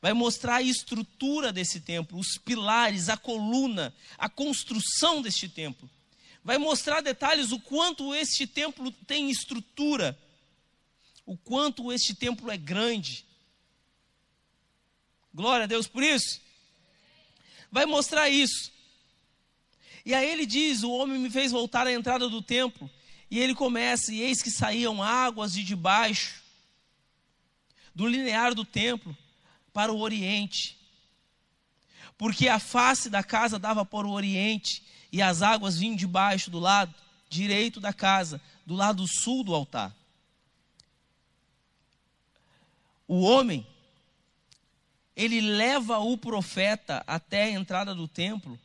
Vai 0.00 0.12
mostrar 0.12 0.58
a 0.58 0.62
estrutura 0.62 1.52
desse 1.52 1.80
templo, 1.80 2.16
os 2.16 2.38
pilares, 2.38 3.08
a 3.08 3.16
coluna, 3.16 3.92
a 4.16 4.28
construção 4.28 5.20
deste 5.20 5.48
templo. 5.48 5.90
Vai 6.44 6.58
mostrar 6.58 7.00
detalhes 7.00 7.50
o 7.50 7.58
quanto 7.58 8.14
este 8.14 8.46
templo 8.46 8.92
tem 9.04 9.28
estrutura, 9.28 10.16
o 11.26 11.36
quanto 11.36 11.92
este 11.92 12.14
templo 12.14 12.52
é 12.52 12.56
grande. 12.56 13.24
Glória 15.34 15.64
a 15.64 15.66
Deus 15.66 15.88
por 15.88 16.04
isso. 16.04 16.40
Vai 17.68 17.84
mostrar 17.84 18.30
isso. 18.30 18.70
E 20.04 20.14
aí 20.14 20.30
ele 20.30 20.46
diz: 20.46 20.84
O 20.84 20.92
homem 20.92 21.18
me 21.18 21.30
fez 21.30 21.50
voltar 21.50 21.84
à 21.84 21.92
entrada 21.92 22.28
do 22.28 22.40
templo. 22.40 22.88
E 23.28 23.40
ele 23.40 23.56
começa: 23.56 24.14
E 24.14 24.20
eis 24.20 24.40
que 24.40 24.52
saíam 24.52 25.02
águas 25.02 25.52
de 25.52 25.64
debaixo 25.64 26.45
do 27.96 28.06
linear 28.06 28.54
do 28.54 28.62
templo 28.62 29.16
para 29.72 29.90
o 29.90 30.00
oriente. 30.00 30.76
Porque 32.18 32.46
a 32.46 32.58
face 32.58 33.08
da 33.08 33.24
casa 33.24 33.58
dava 33.58 33.86
para 33.86 34.06
o 34.06 34.12
oriente 34.12 34.82
e 35.10 35.22
as 35.22 35.40
águas 35.40 35.78
vinham 35.78 35.96
de 35.96 36.06
baixo 36.06 36.50
do 36.50 36.58
lado 36.58 36.94
direito 37.26 37.80
da 37.80 37.94
casa, 37.94 38.38
do 38.66 38.74
lado 38.74 39.06
sul 39.08 39.42
do 39.42 39.54
altar. 39.54 39.96
O 43.08 43.22
homem 43.22 43.66
ele 45.16 45.40
leva 45.40 45.98
o 45.98 46.18
profeta 46.18 47.02
até 47.06 47.44
a 47.44 47.50
entrada 47.50 47.94
do 47.94 48.06
templo 48.06 48.60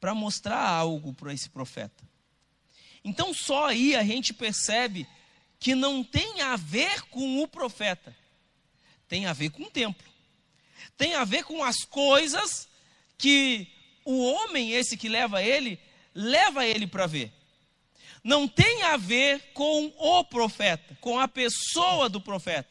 para 0.00 0.14
mostrar 0.14 0.66
algo 0.66 1.12
para 1.12 1.34
esse 1.34 1.50
profeta. 1.50 2.02
Então 3.04 3.34
só 3.34 3.66
aí 3.66 3.94
a 3.94 4.02
gente 4.02 4.32
percebe 4.32 5.06
que 5.60 5.74
não 5.74 6.02
tem 6.02 6.40
a 6.40 6.56
ver 6.56 7.02
com 7.10 7.42
o 7.42 7.46
profeta, 7.46 8.16
tem 9.08 9.26
a 9.26 9.32
ver 9.32 9.50
com 9.50 9.62
o 9.62 9.70
templo, 9.70 10.06
tem 10.96 11.14
a 11.14 11.24
ver 11.24 11.44
com 11.44 11.62
as 11.62 11.84
coisas 11.84 12.68
que 13.18 13.66
o 14.04 14.24
homem, 14.24 14.72
esse 14.72 14.96
que 14.96 15.08
leva 15.08 15.42
ele, 15.42 15.78
leva 16.14 16.64
ele 16.64 16.86
para 16.86 17.06
ver. 17.06 17.32
Não 18.22 18.48
tem 18.48 18.82
a 18.82 18.96
ver 18.96 19.52
com 19.52 19.92
o 19.98 20.24
profeta, 20.24 20.96
com 21.00 21.18
a 21.18 21.28
pessoa 21.28 22.08
do 22.08 22.20
profeta. 22.20 22.68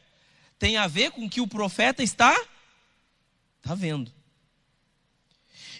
Tem 0.59 0.77
a 0.77 0.87
ver 0.87 1.11
com 1.11 1.25
o 1.25 1.29
que 1.29 1.41
o 1.41 1.47
profeta 1.47 2.03
está 2.03 2.35
está 3.65 3.73
vendo. 3.73 4.13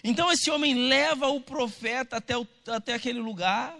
Então 0.02 0.30
esse 0.30 0.50
homem 0.50 0.74
leva 0.88 1.28
o 1.28 1.40
profeta 1.40 2.16
até, 2.16 2.36
o, 2.36 2.46
até 2.66 2.94
aquele 2.94 3.20
lugar. 3.20 3.76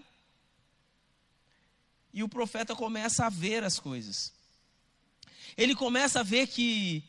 E 2.12 2.22
o 2.22 2.28
profeta 2.28 2.74
começa 2.74 3.26
a 3.26 3.28
ver 3.28 3.62
as 3.64 3.78
coisas. 3.78 4.32
Ele 5.56 5.74
começa 5.74 6.20
a 6.20 6.22
ver 6.22 6.46
que 6.46 7.02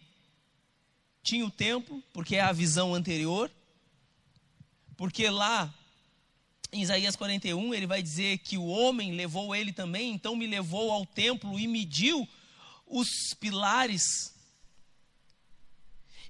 tinha 1.21 1.45
o 1.45 1.51
templo, 1.51 2.03
porque 2.13 2.35
é 2.35 2.41
a 2.41 2.51
visão 2.51 2.93
anterior. 2.93 3.51
Porque 4.95 5.29
lá 5.29 5.73
em 6.71 6.81
Isaías 6.81 7.15
41, 7.15 7.73
ele 7.73 7.87
vai 7.87 8.01
dizer 8.01 8.39
que 8.39 8.57
o 8.57 8.65
homem 8.65 9.13
levou 9.13 9.55
ele 9.55 9.71
também, 9.71 10.13
então 10.13 10.35
me 10.35 10.47
levou 10.47 10.91
ao 10.91 11.05
templo 11.05 11.59
e 11.59 11.67
mediu 11.67 12.27
os 12.85 13.33
pilares 13.39 14.33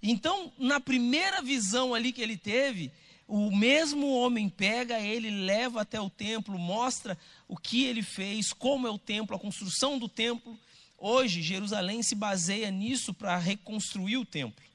então, 0.01 0.51
na 0.57 0.79
primeira 0.79 1.41
visão 1.41 1.93
ali 1.93 2.11
que 2.11 2.21
ele 2.21 2.37
teve, 2.37 2.91
o 3.27 3.55
mesmo 3.55 4.13
homem 4.13 4.47
pega 4.47 4.99
ele, 4.99 5.29
leva 5.29 5.81
até 5.81 5.99
o 5.99 6.09
templo, 6.09 6.57
mostra 6.57 7.17
o 7.47 7.57
que 7.57 7.83
ele 7.85 8.01
fez, 8.01 8.53
como 8.53 8.87
é 8.87 8.89
o 8.89 8.97
templo, 8.97 9.35
a 9.35 9.39
construção 9.39 9.97
do 9.97 10.07
templo. 10.07 10.57
Hoje, 10.97 11.41
Jerusalém 11.41 12.01
se 12.01 12.15
baseia 12.15 12.71
nisso 12.71 13.13
para 13.13 13.37
reconstruir 13.37 14.17
o 14.17 14.25
templo. 14.25 14.65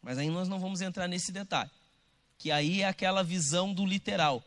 Mas 0.00 0.16
aí 0.18 0.28
nós 0.28 0.48
não 0.48 0.60
vamos 0.60 0.80
entrar 0.80 1.08
nesse 1.08 1.32
detalhe, 1.32 1.70
que 2.38 2.50
aí 2.50 2.82
é 2.82 2.88
aquela 2.88 3.24
visão 3.24 3.74
do 3.74 3.84
literal. 3.84 4.42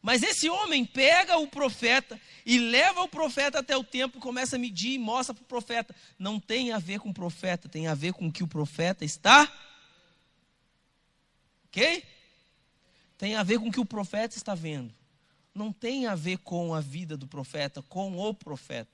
Mas 0.00 0.22
esse 0.22 0.48
homem 0.48 0.84
pega 0.84 1.36
o 1.36 1.46
profeta 1.46 2.20
e 2.44 2.58
leva 2.58 3.02
o 3.02 3.08
profeta 3.08 3.60
até 3.60 3.76
o 3.76 3.84
templo, 3.84 4.20
começa 4.20 4.56
a 4.56 4.58
medir 4.58 4.94
e 4.94 4.98
mostra 4.98 5.32
para 5.32 5.44
o 5.44 5.46
profeta. 5.46 5.94
Não 6.18 6.40
tem 6.40 6.72
a 6.72 6.78
ver 6.78 6.98
com 6.98 7.10
o 7.10 7.14
profeta, 7.14 7.68
tem 7.68 7.86
a 7.86 7.94
ver 7.94 8.12
com 8.12 8.26
o 8.26 8.32
que 8.32 8.42
o 8.42 8.48
profeta 8.48 9.04
está. 9.04 9.52
Ok? 11.66 12.04
Tem 13.16 13.36
a 13.36 13.44
ver 13.44 13.60
com 13.60 13.68
o 13.68 13.72
que 13.72 13.78
o 13.78 13.86
profeta 13.86 14.36
está 14.36 14.56
vendo. 14.56 14.92
Não 15.54 15.72
tem 15.72 16.06
a 16.06 16.14
ver 16.14 16.38
com 16.38 16.74
a 16.74 16.80
vida 16.80 17.16
do 17.16 17.26
profeta, 17.26 17.82
com 17.82 18.16
o 18.16 18.34
profeta. 18.34 18.90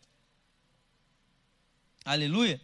Aleluia. 2.04 2.60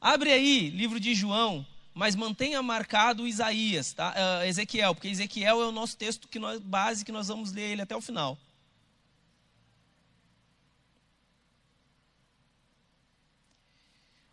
Abre 0.00 0.30
aí, 0.30 0.70
livro 0.70 1.00
de 1.00 1.14
João, 1.14 1.66
mas 1.94 2.14
mantenha 2.14 2.62
marcado 2.62 3.26
Isaías, 3.26 3.92
tá? 3.92 4.14
Uh, 4.14 4.44
Ezequiel, 4.44 4.94
porque 4.94 5.08
Ezequiel 5.08 5.62
é 5.62 5.66
o 5.66 5.72
nosso 5.72 5.96
texto 5.96 6.28
que 6.28 6.38
nós, 6.38 6.60
base 6.60 7.04
que 7.04 7.12
nós 7.12 7.28
vamos 7.28 7.52
ler 7.52 7.72
ele 7.72 7.82
até 7.82 7.96
o 7.96 8.00
final. 8.00 8.38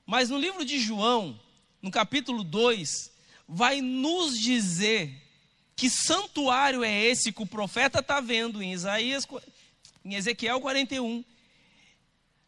Mas 0.06 0.30
no 0.30 0.38
livro 0.38 0.66
de 0.66 0.78
João, 0.78 1.40
no 1.82 1.90
capítulo 1.90 2.44
2, 2.44 3.12
vai 3.48 3.80
nos 3.80 4.38
dizer 4.38 5.22
que 5.82 5.90
santuário 5.90 6.84
é 6.84 7.06
esse 7.06 7.32
que 7.32 7.42
o 7.42 7.48
profeta 7.48 8.02
está 8.02 8.22
vendo 8.22 8.62
em 8.62 8.72
Isaías, 8.72 9.28
em 10.06 10.14
Ezequiel 10.14 10.62
41. 10.62 11.26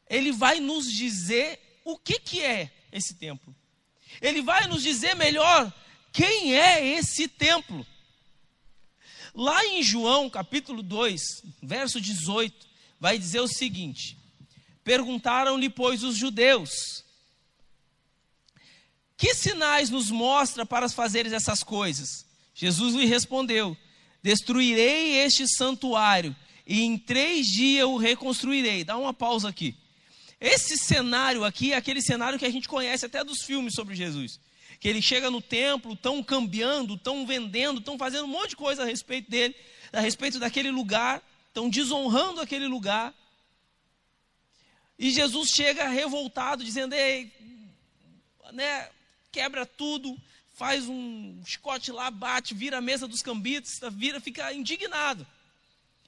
Ele 0.07 0.31
vai 0.31 0.59
nos 0.59 0.85
dizer 0.93 1.59
o 1.83 1.97
que, 1.97 2.19
que 2.19 2.43
é 2.43 2.71
esse 2.91 3.15
templo. 3.15 3.55
Ele 4.21 4.43
vai 4.43 4.67
nos 4.67 4.83
dizer 4.83 5.15
melhor 5.15 5.73
quem 6.11 6.55
é 6.55 6.85
esse 6.95 7.27
templo. 7.27 7.83
Lá 9.33 9.65
em 9.65 9.81
João, 9.81 10.29
capítulo 10.29 10.83
2, 10.83 11.19
verso 11.63 11.99
18, 11.99 12.67
vai 12.99 13.17
dizer 13.17 13.39
o 13.39 13.47
seguinte: 13.47 14.15
Perguntaram-lhe, 14.83 15.71
pois, 15.71 16.03
os 16.03 16.15
judeus: 16.15 17.03
Que 19.17 19.33
sinais 19.33 19.89
nos 19.89 20.11
mostra 20.11 20.67
para 20.67 20.87
fazeres 20.87 21.33
essas 21.33 21.63
coisas? 21.63 22.31
Jesus 22.53 22.93
lhe 22.93 23.05
respondeu: 23.05 23.75
Destruirei 24.21 25.17
este 25.17 25.47
santuário, 25.47 26.35
e 26.65 26.81
em 26.81 26.97
três 26.97 27.47
dias 27.47 27.85
o 27.85 27.97
reconstruirei. 27.97 28.83
Dá 28.83 28.97
uma 28.97 29.13
pausa 29.13 29.49
aqui. 29.49 29.75
Esse 30.39 30.77
cenário 30.77 31.43
aqui 31.43 31.71
é 31.71 31.77
aquele 31.77 32.01
cenário 32.01 32.37
que 32.37 32.45
a 32.45 32.51
gente 32.51 32.67
conhece 32.67 33.05
até 33.05 33.23
dos 33.23 33.43
filmes 33.43 33.73
sobre 33.73 33.95
Jesus. 33.95 34.39
Que 34.79 34.89
ele 34.89 35.01
chega 35.01 35.31
no 35.31 35.41
templo, 35.41 35.93
estão 35.93 36.21
cambiando, 36.21 36.95
estão 36.95 37.25
vendendo, 37.25 37.79
estão 37.79 37.97
fazendo 37.97 38.25
um 38.25 38.27
monte 38.27 38.49
de 38.49 38.55
coisa 38.57 38.83
a 38.83 38.85
respeito 38.85 39.31
dele, 39.31 39.55
a 39.93 40.01
respeito 40.01 40.39
daquele 40.39 40.69
lugar, 40.69 41.21
estão 41.47 41.69
desonrando 41.69 42.41
aquele 42.41 42.67
lugar. 42.67 43.13
E 44.99 45.11
Jesus 45.11 45.49
chega 45.49 45.87
revoltado, 45.87 46.63
dizendo: 46.63 46.93
Ei, 46.93 47.31
né, 48.51 48.89
quebra 49.31 49.65
tudo, 49.65 50.19
faz 50.63 50.87
um 50.87 51.41
chicote 51.45 51.91
lá, 51.91 52.09
bate, 52.09 52.53
vira 52.53 52.77
a 52.77 52.81
mesa 52.81 53.05
dos 53.05 53.21
cambistas, 53.21 53.93
vira, 53.93 54.21
fica 54.21 54.53
indignado 54.53 55.27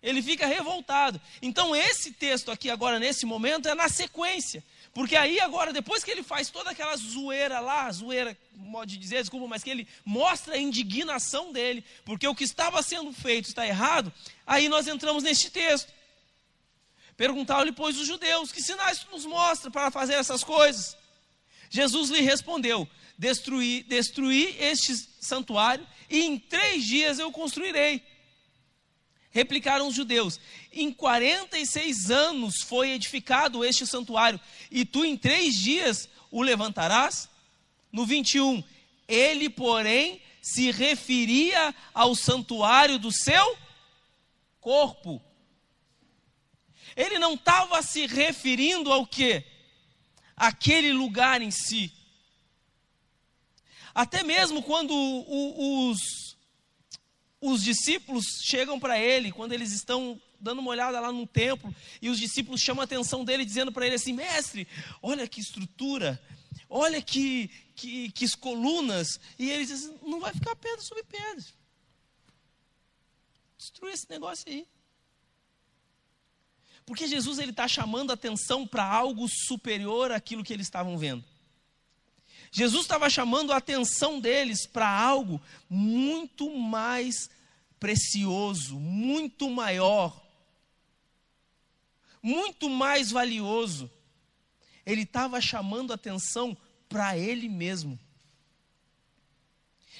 ele 0.06 0.22
fica 0.22 0.46
revoltado. 0.46 1.20
Então, 1.42 1.76
esse 1.76 2.12
texto 2.12 2.52
aqui, 2.52 2.70
agora, 2.70 3.00
nesse 3.00 3.26
momento, 3.26 3.68
é 3.68 3.74
na 3.74 3.90
sequência. 3.90 4.64
Porque 4.94 5.16
aí, 5.16 5.40
agora, 5.40 5.74
depois 5.74 6.04
que 6.04 6.12
ele 6.12 6.22
faz 6.22 6.48
toda 6.52 6.70
aquela 6.70 6.96
zoeira 6.96 7.60
lá, 7.60 7.92
zoeira, 7.92 8.38
modo 8.56 8.86
de 8.86 8.98
dizer, 8.98 9.22
desculpa, 9.22 9.48
mas 9.48 9.64
que 9.64 9.70
ele 9.72 9.88
mostra 10.06 10.54
a 10.54 10.60
indignação 10.60 11.52
dele, 11.52 11.84
porque 12.06 12.28
o 12.28 12.36
que 12.36 12.44
estava 12.44 12.84
sendo 12.84 13.12
feito 13.12 13.48
está 13.48 13.66
errado, 13.66 14.14
aí 14.46 14.70
nós 14.70 14.88
entramos 14.88 15.24
neste 15.24 15.50
texto. 15.50 15.92
Perguntaram-lhe, 17.18 17.72
pois, 17.72 17.98
os 17.98 18.06
judeus: 18.06 18.52
que 18.52 18.62
sinais 18.62 19.00
tu 19.00 19.10
nos 19.10 19.26
mostra 19.26 19.72
para 19.72 19.90
fazer 19.90 20.14
essas 20.14 20.44
coisas? 20.44 20.96
Jesus 21.68 22.12
lhe 22.12 22.22
respondeu: 22.22 22.88
destruir, 23.18 23.84
destruir 23.84 24.56
este 24.62 24.96
santuário, 25.20 25.88
e 26.10 26.22
em 26.22 26.38
três 26.38 26.86
dias 26.86 27.20
eu 27.20 27.32
construirei. 27.32 28.02
Replicaram 29.32 29.88
os 29.88 29.96
judeus: 29.96 30.40
Em 30.72 30.92
46 30.92 32.10
anos 32.10 32.62
foi 32.62 32.92
edificado 32.92 33.66
este 33.66 33.86
santuário, 33.86 34.40
e 34.72 34.86
tu 34.86 35.04
em 35.04 35.18
três 35.18 35.56
dias 35.56 36.08
o 36.32 36.42
levantarás? 36.42 37.30
No 37.92 38.06
21, 38.06 38.64
ele, 39.08 39.50
porém, 39.50 40.22
se 40.42 40.70
referia 40.72 41.74
ao 41.94 42.16
santuário 42.16 43.00
do 43.00 43.12
seu 43.12 43.58
corpo. 44.62 45.22
Ele 46.96 47.20
não 47.20 47.34
estava 47.34 47.82
se 47.82 48.06
referindo 48.06 48.92
ao 48.92 49.06
que? 49.06 49.44
Aquele 50.36 50.94
lugar 50.94 51.42
em 51.42 51.52
si. 51.52 51.92
Até 53.96 54.22
mesmo 54.24 54.62
quando 54.62 54.94
os 54.94 55.98
os 57.42 57.64
discípulos 57.64 58.26
chegam 58.44 58.80
para 58.80 59.00
ele, 59.00 59.32
quando 59.32 59.54
eles 59.54 59.72
estão 59.72 60.20
dando 60.40 60.60
uma 60.60 60.72
olhada 60.72 61.00
lá 61.00 61.12
no 61.12 61.28
templo, 61.28 61.74
e 62.02 62.10
os 62.10 62.20
discípulos 62.20 62.60
chamam 62.60 62.82
a 62.82 62.86
atenção 62.86 63.24
dele, 63.24 63.46
dizendo 63.46 63.72
para 63.72 63.86
ele 63.86 63.96
assim: 63.96 64.14
Mestre, 64.14 64.68
olha 65.02 65.28
que 65.28 65.40
estrutura, 65.40 66.22
olha 66.70 67.02
que, 67.02 67.50
que, 67.76 68.12
que 68.12 68.38
colunas. 68.38 69.20
E 69.38 69.50
ele 69.50 69.66
diz: 69.66 69.92
Não 70.02 70.20
vai 70.20 70.34
ficar 70.34 70.56
pedra 70.56 70.82
sobre 70.82 71.04
pedra. 71.04 71.46
Destrua 73.58 73.92
esse 73.92 74.10
negócio 74.10 74.46
aí. 74.48 74.68
Porque 76.86 77.08
Jesus 77.08 77.40
ele 77.40 77.52
está 77.52 77.68
chamando 77.68 78.12
a 78.12 78.14
atenção 78.14 78.68
para 78.68 78.84
algo 78.84 79.28
superior 79.28 80.12
àquilo 80.12 80.44
que 80.44 80.54
eles 80.54 80.68
estavam 80.68 80.98
vendo. 80.98 81.24
Jesus 82.56 82.84
estava 82.84 83.10
chamando 83.10 83.52
a 83.52 83.58
atenção 83.58 84.18
deles 84.18 84.66
para 84.66 84.90
algo 84.90 85.42
muito 85.70 86.50
mais 86.58 87.30
precioso, 87.78 88.80
muito 88.80 89.50
maior, 89.50 90.26
muito 92.24 92.70
mais 92.70 93.12
valioso. 93.12 93.92
Ele 94.86 95.02
estava 95.02 95.42
chamando 95.42 95.92
a 95.92 95.96
atenção 95.96 96.56
para 96.88 97.18
ele 97.18 97.50
mesmo. 97.50 98.00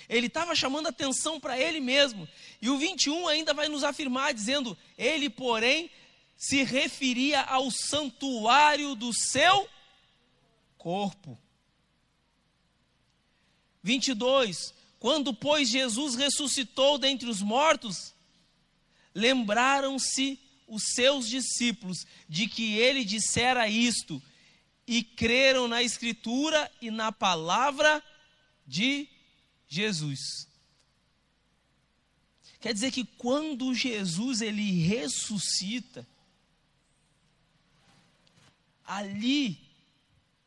Ele 0.08 0.28
estava 0.28 0.56
chamando 0.56 0.88
atenção 0.88 1.42
para 1.42 1.60
ele 1.60 1.82
mesmo. 1.82 2.26
E 2.62 2.70
o 2.70 2.78
21 2.78 3.28
ainda 3.28 3.54
vai 3.54 3.68
nos 3.68 3.84
afirmar, 3.84 4.34
dizendo: 4.34 4.78
Ele, 4.98 5.30
porém, 5.30 5.92
se 6.38 6.64
referia 6.64 7.42
ao 7.42 7.70
santuário 7.70 8.96
do 8.96 9.12
seu 9.14 9.68
corpo. 10.78 11.38
22. 13.86 14.74
Quando, 15.00 15.32
pois, 15.32 15.70
Jesus 15.70 16.16
ressuscitou 16.16 16.98
dentre 16.98 17.30
os 17.30 17.40
mortos, 17.40 18.16
lembraram-se 19.14 20.40
os 20.68 20.82
seus 20.96 21.30
discípulos 21.30 22.08
de 22.28 22.48
que 22.48 22.80
ele 22.80 23.06
dissera 23.06 23.70
isto 23.70 24.20
e 24.88 25.04
creram 25.04 25.68
na 25.68 25.84
Escritura 25.84 26.72
e 26.82 26.90
na 26.90 27.12
palavra 27.12 28.04
de 28.66 29.08
Jesus. 29.68 30.48
Quer 32.60 32.74
dizer 32.74 32.92
que 32.92 33.06
quando 33.06 33.76
Jesus 33.76 34.42
ele 34.42 34.82
ressuscita, 34.82 36.08
ali 38.84 39.60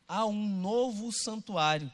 há 0.05 0.25
um 0.25 0.59
novo 0.59 1.13
santuário. 1.13 1.89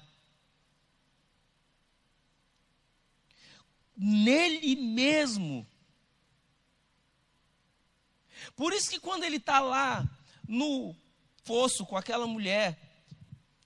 Nele 3.96 4.76
mesmo. 4.76 5.66
Por 8.56 8.74
isso 8.74 8.90
que 8.90 9.00
quando 9.00 9.24
ele 9.24 9.38
está 9.38 9.60
lá 9.60 10.08
no 10.48 10.96
fosso 11.44 11.86
com 11.86 11.96
aquela 11.96 12.28
mulher 12.28 12.78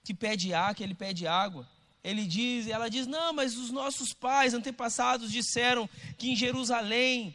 que 0.04 0.14
pede 0.14 0.54
água, 0.54 0.74
que 0.74 0.82
ele 0.82 0.94
pede 0.94 1.26
água, 1.26 1.68
ele 2.02 2.26
diz, 2.26 2.66
ela 2.66 2.88
diz: 2.88 3.06
"Não, 3.06 3.32
mas 3.32 3.56
os 3.56 3.70
nossos 3.70 4.12
pais, 4.12 4.54
antepassados 4.54 5.30
disseram 5.30 5.88
que 6.16 6.30
em 6.30 6.36
Jerusalém 6.36 7.34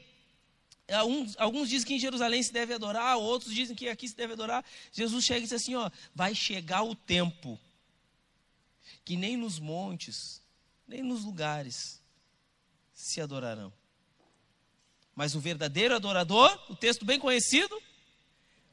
Alguns, 0.88 1.36
alguns, 1.40 1.70
dizem 1.70 1.88
que 1.88 1.94
em 1.96 2.00
Jerusalém 2.00 2.44
se 2.44 2.54
deve 2.54 2.72
adorar, 2.72 3.18
outros 3.18 3.52
dizem 3.52 3.76
que 3.76 3.90
aqui 3.90 4.08
se 4.08 4.16
deve 4.16 4.34
adorar. 4.34 4.64
Jesus 4.92 5.26
chega 5.26 5.40
e 5.40 5.44
diz 5.44 5.54
assim: 5.54 5.74
ó, 5.74 5.90
vai 6.14 6.36
chegar 6.36 6.84
o 6.84 6.94
tempo 6.94 7.60
que 9.04 9.18
nem 9.18 9.36
nos 9.36 9.58
montes, 9.58 10.44
nem 10.88 11.02
nos 11.02 11.24
lugares 11.24 12.05
se 12.96 13.22
adorarão. 13.22 13.72
Mas 15.14 15.36
o 15.36 15.40
verdadeiro 15.40 15.96
adorador, 15.96 16.50
o 16.68 16.76
texto 16.76 17.06
bem 17.06 17.20
conhecido, 17.20 17.80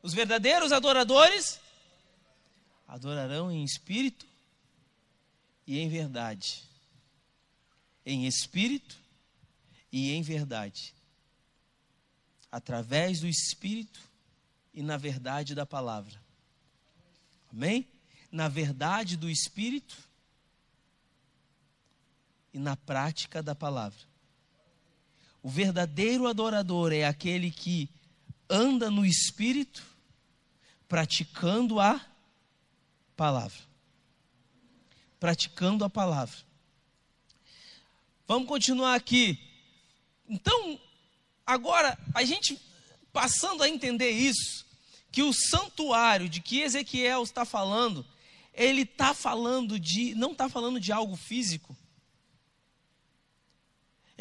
os 0.02 0.14
verdadeiros 0.14 0.72
adoradores 0.72 1.60
adorarão 2.88 3.52
em 3.52 3.62
espírito 3.62 4.26
e 5.66 5.78
em 5.78 5.90
verdade. 5.90 6.62
Em 8.06 8.26
espírito 8.26 8.96
e 9.92 10.12
em 10.12 10.22
verdade 10.22 10.94
através 12.52 13.20
do 13.20 13.26
Espírito 13.26 13.98
e 14.74 14.82
na 14.82 14.98
verdade 14.98 15.54
da 15.54 15.64
palavra. 15.64 16.20
Amém? 17.50 17.88
Na 18.30 18.46
verdade 18.46 19.16
do 19.16 19.30
Espírito 19.30 19.96
e 22.52 22.58
na 22.58 22.76
prática 22.76 23.42
da 23.42 23.54
palavra. 23.54 24.11
O 25.42 25.48
verdadeiro 25.48 26.26
adorador 26.26 26.92
é 26.92 27.04
aquele 27.04 27.50
que 27.50 27.88
anda 28.48 28.90
no 28.90 29.04
Espírito, 29.04 29.82
praticando 30.88 31.80
a 31.80 32.00
palavra. 33.16 33.58
Praticando 35.18 35.84
a 35.84 35.90
palavra. 35.90 36.36
Vamos 38.26 38.48
continuar 38.48 38.94
aqui. 38.94 39.38
Então, 40.28 40.78
Agora, 41.46 41.98
a 42.14 42.24
gente 42.24 42.58
passando 43.12 43.62
a 43.62 43.68
entender 43.68 44.10
isso, 44.10 44.64
que 45.10 45.22
o 45.22 45.32
santuário 45.32 46.28
de 46.28 46.40
que 46.40 46.60
Ezequiel 46.60 47.22
está 47.22 47.44
falando, 47.44 48.06
ele 48.54 48.82
está 48.82 49.12
falando 49.12 49.78
de, 49.78 50.14
não 50.14 50.32
está 50.32 50.48
falando 50.48 50.80
de 50.80 50.92
algo 50.92 51.16
físico, 51.16 51.76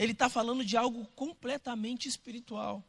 ele 0.02 0.14
está 0.14 0.28
falando 0.30 0.66
de 0.66 0.76
algo 0.76 1.06
completamente 1.16 2.10
espiritual. 2.10 2.84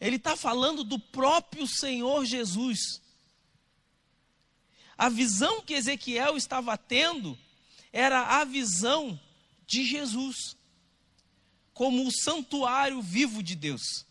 Ele 0.00 0.16
está 0.16 0.36
falando 0.36 0.82
do 0.82 0.98
próprio 0.98 1.64
Senhor 1.64 2.24
Jesus. 2.24 3.00
A 4.98 5.08
visão 5.08 5.62
que 5.62 5.74
Ezequiel 5.74 6.36
estava 6.36 6.76
tendo 6.76 7.38
era 7.92 8.40
a 8.40 8.44
visão 8.44 9.18
de 9.64 9.84
Jesus 9.84 10.56
como 11.72 12.04
o 12.04 12.10
santuário 12.10 13.00
vivo 13.00 13.40
de 13.40 13.54
Deus. 13.54 14.04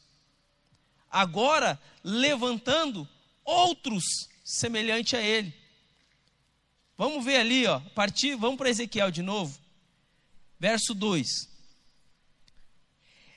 Agora, 1.10 1.77
levantando 2.01 3.06
outros 3.43 4.30
semelhante 4.45 5.17
a 5.17 5.21
ele. 5.21 5.54
Vamos 6.97 7.25
ver 7.25 7.36
ali, 7.36 7.67
ó, 7.67 7.82
partir, 7.93 8.38
vamos 8.38 8.58
para 8.58 8.69
Ezequiel 8.69 9.12
de 9.12 9.21
novo. 9.21 9.60
Verso 10.58 10.93
2. 10.93 11.50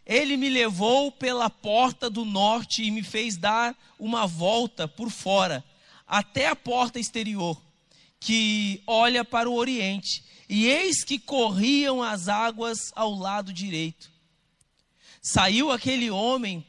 Ele 0.06 0.36
me 0.36 0.48
levou 0.48 1.10
pela 1.10 1.48
porta 1.48 2.10
do 2.10 2.24
norte 2.24 2.82
e 2.82 2.90
me 2.90 3.02
fez 3.02 3.36
dar 3.36 3.74
uma 3.98 4.26
volta 4.26 4.86
por 4.86 5.10
fora, 5.10 5.64
até 6.06 6.48
a 6.48 6.56
porta 6.56 6.98
exterior, 6.98 7.60
que 8.20 8.82
olha 8.86 9.24
para 9.24 9.48
o 9.48 9.54
oriente. 9.54 10.22
E 10.48 10.66
eis 10.66 11.02
que 11.02 11.18
corriam 11.18 12.02
as 12.02 12.28
águas 12.28 12.92
ao 12.94 13.14
lado 13.14 13.52
direito. 13.52 14.10
Saiu 15.22 15.70
aquele 15.70 16.10
homem, 16.10 16.64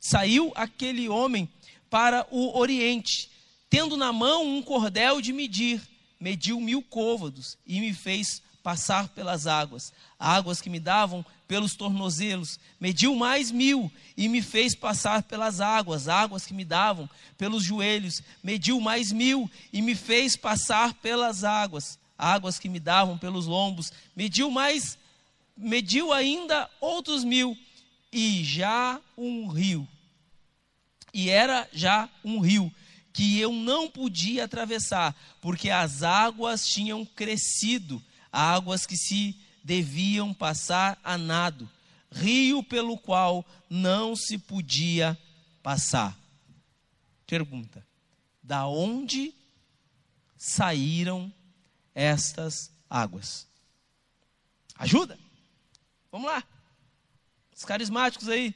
saiu 0.00 0.50
aquele 0.54 1.10
homem 1.10 1.46
para 1.90 2.26
o 2.30 2.58
oriente, 2.58 3.30
tendo 3.68 3.98
na 3.98 4.12
mão 4.12 4.46
um 4.46 4.62
cordel 4.62 5.20
de 5.20 5.32
medir, 5.32 5.82
mediu 6.18 6.58
mil 6.58 6.82
côvados 6.82 7.58
e 7.66 7.80
me 7.80 7.92
fez 7.92 8.42
passar 8.62 9.08
pelas 9.08 9.46
águas, 9.46 9.92
águas 10.18 10.60
que 10.60 10.70
me 10.70 10.80
davam 10.80 11.24
pelos 11.48 11.74
tornozelos, 11.74 12.60
mediu 12.78 13.16
mais 13.16 13.50
mil 13.50 13.90
e 14.14 14.28
me 14.28 14.42
fez 14.42 14.74
passar 14.74 15.22
pelas 15.22 15.60
águas, 15.60 16.06
águas 16.06 16.46
que 16.46 16.52
me 16.52 16.64
davam 16.64 17.08
pelos 17.38 17.64
joelhos, 17.64 18.22
mediu 18.44 18.78
mais 18.78 19.10
mil 19.10 19.50
e 19.72 19.80
me 19.80 19.94
fez 19.94 20.36
passar 20.36 20.92
pelas 20.94 21.44
águas, 21.44 21.98
águas 22.18 22.58
que 22.58 22.68
me 22.68 22.78
davam 22.78 23.16
pelos 23.16 23.46
lombos, 23.46 23.90
mediu 24.14 24.50
mais, 24.50 24.98
mediu 25.56 26.12
ainda 26.12 26.68
outros 26.80 27.24
mil 27.24 27.56
e 28.12 28.44
já 28.44 29.00
um 29.16 29.48
rio. 29.48 29.88
E 31.14 31.30
era 31.30 31.66
já 31.72 32.10
um 32.22 32.40
rio 32.40 32.70
que 33.10 33.40
eu 33.40 33.52
não 33.52 33.90
podia 33.90 34.44
atravessar, 34.44 35.16
porque 35.40 35.70
as 35.70 36.02
águas 36.02 36.68
tinham 36.68 37.06
crescido, 37.06 38.02
águas 38.30 38.84
que 38.84 38.96
se 38.96 39.34
deviam 39.68 40.32
passar 40.32 40.98
a 41.04 41.18
nado, 41.18 41.70
rio 42.10 42.62
pelo 42.62 42.96
qual 42.96 43.44
não 43.68 44.16
se 44.16 44.38
podia 44.38 45.16
passar. 45.62 46.18
Pergunta: 47.26 47.86
da 48.42 48.66
onde 48.66 49.34
saíram 50.38 51.30
estas 51.94 52.72
águas? 52.88 53.46
Ajuda? 54.74 55.18
Vamos 56.10 56.28
lá. 56.30 56.42
Os 57.54 57.66
carismáticos 57.66 58.26
aí. 58.26 58.54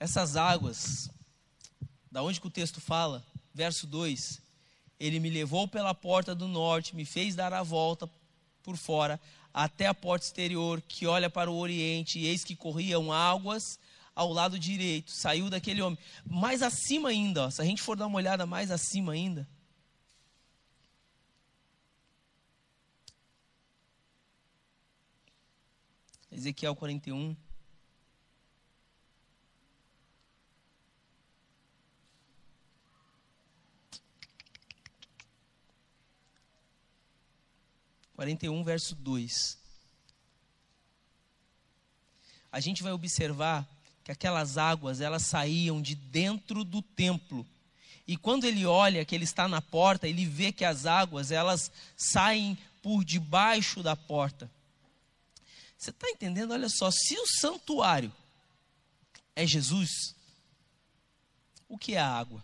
Essas 0.00 0.34
águas, 0.34 1.08
da 2.10 2.24
onde 2.24 2.40
que 2.40 2.46
o 2.48 2.50
texto 2.50 2.80
fala, 2.80 3.24
verso 3.54 3.86
2: 3.86 4.42
Ele 4.98 5.18
me 5.20 5.30
levou 5.30 5.66
pela 5.66 5.94
porta 5.94 6.34
do 6.34 6.46
norte, 6.48 6.94
me 6.94 7.04
fez 7.04 7.34
dar 7.34 7.52
a 7.52 7.62
volta 7.62 8.08
por 8.62 8.76
fora, 8.76 9.20
até 9.52 9.86
a 9.86 9.94
porta 9.94 10.26
exterior, 10.26 10.82
que 10.82 11.06
olha 11.06 11.28
para 11.28 11.50
o 11.50 11.56
oriente, 11.56 12.18
e 12.18 12.26
eis 12.26 12.44
que 12.44 12.56
corriam 12.56 13.12
águas 13.12 13.78
ao 14.14 14.32
lado 14.32 14.58
direito. 14.58 15.10
Saiu 15.10 15.50
daquele 15.50 15.82
homem. 15.82 15.98
Mais 16.24 16.62
acima 16.62 17.08
ainda, 17.10 17.46
ó, 17.46 17.50
se 17.50 17.60
a 17.60 17.64
gente 17.64 17.82
for 17.82 17.96
dar 17.96 18.06
uma 18.06 18.16
olhada 18.16 18.46
mais 18.46 18.70
acima 18.70 19.12
ainda. 19.12 19.46
Ezequiel 26.30 26.74
41. 26.74 27.36
Quarenta 38.24 38.46
e 38.46 38.48
um, 38.48 38.64
verso 38.64 38.94
2. 38.94 39.58
A 42.50 42.58
gente 42.58 42.82
vai 42.82 42.90
observar 42.90 43.68
que 44.02 44.10
aquelas 44.10 44.56
águas 44.56 45.02
elas 45.02 45.24
saíam 45.24 45.82
de 45.82 45.94
dentro 45.94 46.64
do 46.64 46.80
templo. 46.80 47.46
E 48.06 48.16
quando 48.16 48.44
ele 48.44 48.64
olha 48.64 49.04
que 49.04 49.14
ele 49.14 49.24
está 49.24 49.46
na 49.46 49.60
porta, 49.60 50.08
ele 50.08 50.24
vê 50.24 50.52
que 50.52 50.64
as 50.64 50.86
águas 50.86 51.30
elas 51.30 51.70
saem 51.98 52.56
por 52.82 53.04
debaixo 53.04 53.82
da 53.82 53.94
porta. 53.94 54.50
Você 55.76 55.90
está 55.90 56.08
entendendo? 56.08 56.52
Olha 56.52 56.70
só, 56.70 56.90
se 56.90 57.18
o 57.18 57.26
santuário 57.26 58.10
é 59.36 59.46
Jesus, 59.46 60.14
o 61.68 61.76
que 61.76 61.94
é 61.94 62.00
a 62.00 62.08
água? 62.10 62.42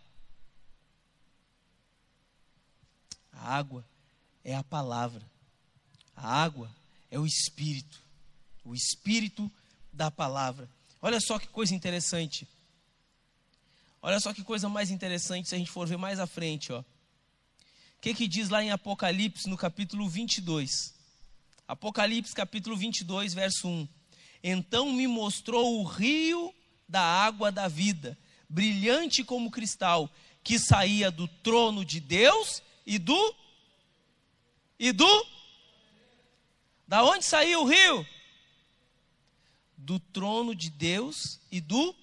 A 3.33 3.57
água 3.57 3.83
é 4.45 4.55
a 4.55 4.63
palavra. 4.63 5.31
A 6.23 6.43
água 6.43 6.71
é 7.11 7.19
o 7.19 7.25
Espírito. 7.25 7.99
O 8.63 8.75
Espírito 8.75 9.51
da 9.91 10.11
palavra. 10.11 10.69
Olha 11.01 11.19
só 11.19 11.39
que 11.39 11.49
coisa 11.49 11.75
interessante. 11.75 12.47
Olha 14.03 14.21
só 14.21 14.35
que 14.35 14.45
coisa 14.45 14.69
mais 14.69 14.91
interessante 14.91 15.49
se 15.49 15.55
a 15.55 15.59
gente 15.59 15.71
for 15.71 15.89
ver 15.89 15.97
mais 15.97 16.21
à 16.21 16.27
frente, 16.27 16.73
ó. 16.73 16.81
O 16.81 16.85
que, 18.03 18.15
que 18.15 18.29
diz 18.29 18.51
lá 18.51 18.63
em 18.63 18.71
Apocalipse, 18.71 19.49
no 19.49 19.57
capítulo 19.57 20.09
22? 20.09 20.95
Apocalipse, 21.67 22.35
capítulo 22.35 22.77
22, 22.77 23.33
verso 23.33 23.67
1. 23.67 23.89
Então 24.43 24.93
me 24.93 25.07
mostrou 25.07 25.81
o 25.81 25.85
rio 25.85 26.55
da 26.87 27.01
água 27.01 27.51
da 27.51 27.67
vida, 27.67 28.19
brilhante 28.49 29.25
como 29.25 29.51
cristal, 29.51 30.11
que 30.43 30.59
saía 30.59 31.11
do 31.11 31.27
trono 31.29 31.83
de 31.83 31.99
Deus 31.99 32.63
e 32.87 32.99
do. 32.99 33.35
E 34.79 34.93
do. 34.93 35.40
Da 36.91 37.03
onde 37.05 37.25
saiu 37.25 37.63
o 37.63 37.65
rio? 37.65 38.07
do 39.81 39.99
trono 39.99 40.55
de 40.55 40.71
Deus 40.71 41.41
e 41.51 41.61
do 41.61 41.95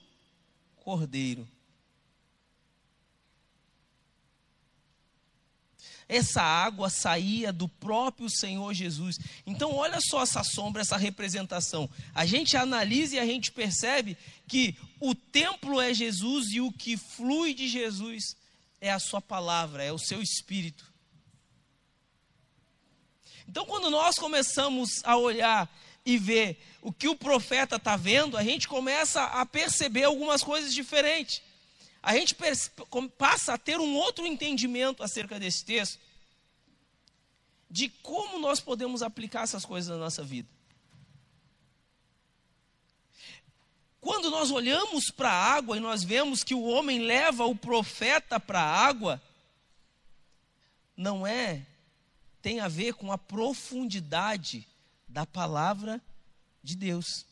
Cordeiro. 0.77 1.47
Essa 6.09 6.41
água 6.41 6.89
saía 6.89 7.51
do 7.51 7.67
próprio 7.67 8.29
Senhor 8.29 8.73
Jesus. 8.73 9.17
Então, 9.45 9.73
olha 9.75 9.99
só 10.01 10.23
essa 10.23 10.41
sombra, 10.43 10.81
essa 10.81 10.95
representação. 10.95 11.89
A 12.15 12.25
gente 12.25 12.55
analisa 12.55 13.17
e 13.17 13.19
a 13.19 13.25
gente 13.25 13.51
percebe 13.51 14.17
que 14.47 14.77
o 15.01 15.13
templo 15.13 15.81
é 15.81 15.93
Jesus 15.93 16.47
e 16.51 16.61
o 16.61 16.71
que 16.71 16.95
flui 16.95 17.53
de 17.53 17.67
Jesus 17.67 18.35
é 18.79 18.89
a 18.89 18.99
Sua 18.99 19.21
palavra, 19.21 19.83
é 19.83 19.91
o 19.91 19.99
seu 19.99 20.21
espírito. 20.21 20.96
Então, 23.47 23.65
quando 23.65 23.89
nós 23.89 24.15
começamos 24.15 24.89
a 25.03 25.15
olhar 25.15 25.69
e 26.05 26.17
ver 26.17 26.61
o 26.81 26.91
que 26.91 27.07
o 27.07 27.15
profeta 27.15 27.77
está 27.77 27.95
vendo, 27.95 28.37
a 28.37 28.43
gente 28.43 28.67
começa 28.67 29.23
a 29.23 29.45
perceber 29.45 30.03
algumas 30.03 30.43
coisas 30.43 30.73
diferentes. 30.73 31.41
A 32.01 32.13
gente 32.13 32.35
passa 33.17 33.53
a 33.53 33.57
ter 33.57 33.79
um 33.79 33.95
outro 33.95 34.25
entendimento 34.25 35.03
acerca 35.03 35.39
desse 35.39 35.65
texto, 35.65 35.99
de 37.69 37.89
como 37.89 38.39
nós 38.39 38.59
podemos 38.59 39.01
aplicar 39.01 39.43
essas 39.43 39.65
coisas 39.65 39.89
na 39.89 39.97
nossa 39.97 40.23
vida. 40.23 40.47
Quando 43.99 44.29
nós 44.29 44.51
olhamos 44.51 45.11
para 45.11 45.29
a 45.29 45.53
água 45.55 45.75
e 45.75 45.81
nós 45.81 46.03
vemos 46.03 46.43
que 46.43 46.53
o 46.53 46.63
homem 46.63 46.99
leva 46.99 47.45
o 47.45 47.55
profeta 47.55 48.39
para 48.39 48.61
a 48.61 48.87
água, 48.87 49.21
não 50.95 51.27
é, 51.27 51.65
tem 52.41 52.59
a 52.59 52.67
ver 52.67 52.93
com 52.93 53.11
a 53.11 53.17
profundidade 53.17 54.67
da 55.07 55.25
palavra 55.25 56.01
de 56.63 56.75
Deus. 56.75 57.25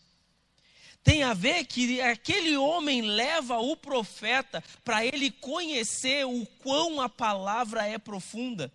Tem 1.03 1.21
a 1.21 1.33
ver 1.33 1.65
que 1.65 2.01
aquele 2.01 2.57
homem 2.57 3.01
leva 3.01 3.59
o 3.59 3.77
profeta 3.77 4.63
para 4.83 5.05
ele 5.05 5.29
conhecer 5.29 6.25
o 6.25 6.45
quão 6.59 6.99
a 6.99 7.07
palavra 7.07 7.85
é 7.85 7.97
profunda. 7.97 8.71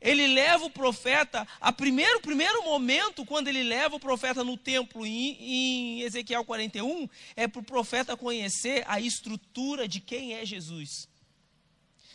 Ele 0.00 0.28
leva 0.28 0.66
o 0.66 0.70
profeta, 0.70 1.48
a 1.60 1.72
primeiro, 1.72 2.20
primeiro 2.20 2.62
momento, 2.62 3.24
quando 3.24 3.48
ele 3.48 3.62
leva 3.62 3.96
o 3.96 4.00
profeta 4.00 4.44
no 4.44 4.56
templo, 4.56 5.04
em, 5.04 5.36
em 5.40 6.00
Ezequiel 6.02 6.44
41, 6.44 7.08
é 7.34 7.48
para 7.48 7.60
o 7.60 7.64
profeta 7.64 8.16
conhecer 8.16 8.84
a 8.86 9.00
estrutura 9.00 9.88
de 9.88 10.00
quem 10.00 10.34
é 10.34 10.44
Jesus. 10.44 11.08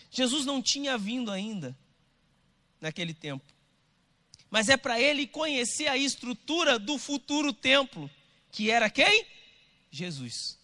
Jesus 0.10 0.46
não 0.46 0.62
tinha 0.62 0.98
vindo 0.98 1.32
ainda 1.32 1.76
naquele 2.84 3.14
tempo 3.14 3.54
mas 4.54 4.70
é 4.70 4.78
para 4.78 5.02
ele 5.02 5.26
conhecer 5.26 5.88
a 5.88 5.98
estrutura 5.98 6.78
do 6.78 7.00
futuro 7.00 7.52
templo, 7.52 8.08
que 8.52 8.70
era 8.70 8.88
quem? 8.88 9.26
Jesus. 9.90 10.60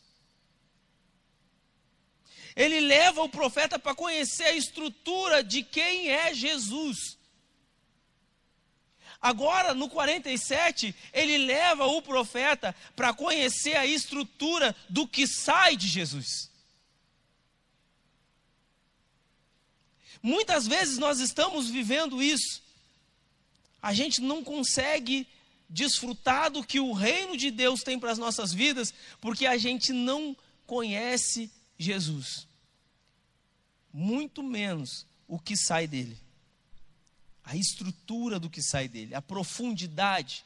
Ele 2.55 2.81
leva 2.81 3.23
o 3.23 3.29
profeta 3.29 3.79
para 3.79 3.95
conhecer 3.95 4.43
a 4.43 4.53
estrutura 4.53 5.43
de 5.43 5.63
quem 5.63 6.07
é 6.11 6.35
Jesus. 6.35 7.17
Agora, 9.19 9.73
no 9.73 9.89
47, 9.89 10.93
ele 11.11 11.39
leva 11.39 11.87
o 11.87 11.99
profeta 11.99 12.75
para 12.95 13.11
conhecer 13.11 13.75
a 13.75 13.87
estrutura 13.87 14.75
do 14.87 15.07
que 15.07 15.25
sai 15.25 15.75
de 15.75 15.87
Jesus. 15.87 16.51
Muitas 20.21 20.67
vezes 20.67 20.97
nós 20.97 21.19
estamos 21.19 21.69
vivendo 21.69 22.21
isso 22.21 22.61
a 23.81 23.93
gente 23.93 24.21
não 24.21 24.43
consegue 24.43 25.27
desfrutar 25.69 26.51
do 26.51 26.63
que 26.63 26.79
o 26.79 26.93
reino 26.93 27.37
de 27.37 27.51
Deus 27.51 27.81
tem 27.81 27.99
para 27.99 28.11
as 28.11 28.17
nossas 28.17 28.51
vidas, 28.51 28.93
porque 29.21 29.45
a 29.45 29.57
gente 29.57 29.93
não 29.93 30.35
conhece 30.65 31.49
Jesus. 31.77 32.47
Muito 33.93 34.43
menos 34.43 35.05
o 35.27 35.39
que 35.39 35.55
sai 35.55 35.87
dele. 35.87 36.17
A 37.43 37.55
estrutura 37.55 38.39
do 38.39 38.49
que 38.49 38.61
sai 38.61 38.87
dele, 38.87 39.15
a 39.15 39.21
profundidade. 39.21 40.43